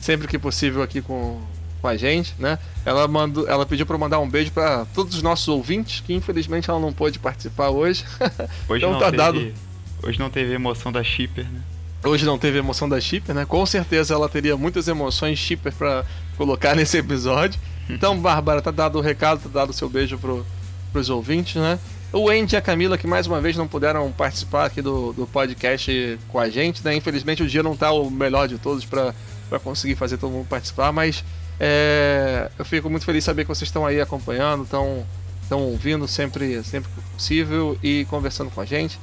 [0.00, 1.40] sempre que possível aqui com,
[1.80, 2.58] com a gente, né?
[2.84, 6.68] Ela, mandou, ela pediu para mandar um beijo para todos os nossos ouvintes, que infelizmente
[6.68, 8.04] ela não pôde participar hoje.
[8.68, 9.54] Hoje então não tá teve, dado.
[10.02, 11.60] Hoje não teve emoção da Shipper, né?
[12.04, 13.44] Hoje não teve emoção da Shipper, né?
[13.44, 16.04] Com certeza ela teria muitas emoções Shipper para
[16.40, 17.60] colocar nesse episódio.
[17.86, 20.46] Então, Bárbara, tá dado o recado, tá dado o seu beijo pro,
[20.90, 21.78] pros ouvintes, né?
[22.14, 25.26] O Andy e a Camila, que mais uma vez não puderam participar aqui do, do
[25.26, 26.94] podcast com a gente, né?
[26.94, 29.12] Infelizmente o dia não tá o melhor de todos para
[29.62, 31.22] conseguir fazer todo mundo participar, mas
[31.60, 35.04] é, eu fico muito feliz de saber que vocês estão aí acompanhando, estão
[35.42, 38.98] estão ouvindo sempre, sempre que possível e conversando com a gente.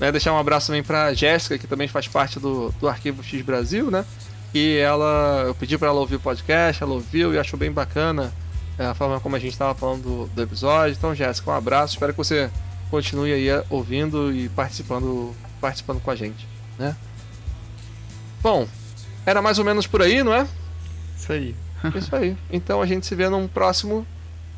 [0.00, 3.42] Né, deixar um abraço também para Jéssica, que também faz parte do, do Arquivo X
[3.42, 4.06] Brasil, né?
[4.54, 8.32] E ela, eu pedi para ela ouvir o podcast, ela ouviu e achou bem bacana
[8.78, 10.96] é, a forma como a gente estava falando do, do, episódio.
[10.96, 11.94] Então, Jéssica, um abraço.
[11.94, 12.50] Espero que você
[12.90, 16.46] continue aí é, ouvindo e participando, participando com a gente,
[16.78, 16.96] né?
[18.40, 18.66] Bom,
[19.26, 20.46] era mais ou menos por aí, não é?
[21.16, 21.54] Isso aí.
[21.94, 22.36] Isso aí.
[22.50, 24.06] Então a gente se vê num próximo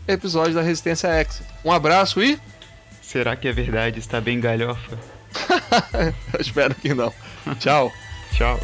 [0.07, 1.43] episódio da Resistência X.
[1.64, 2.38] Um abraço e.
[3.03, 3.99] Será que é verdade?
[3.99, 4.99] Está bem galhofa?
[6.38, 7.12] espero que não.
[7.59, 7.91] Tchau.
[8.32, 8.61] Tchau.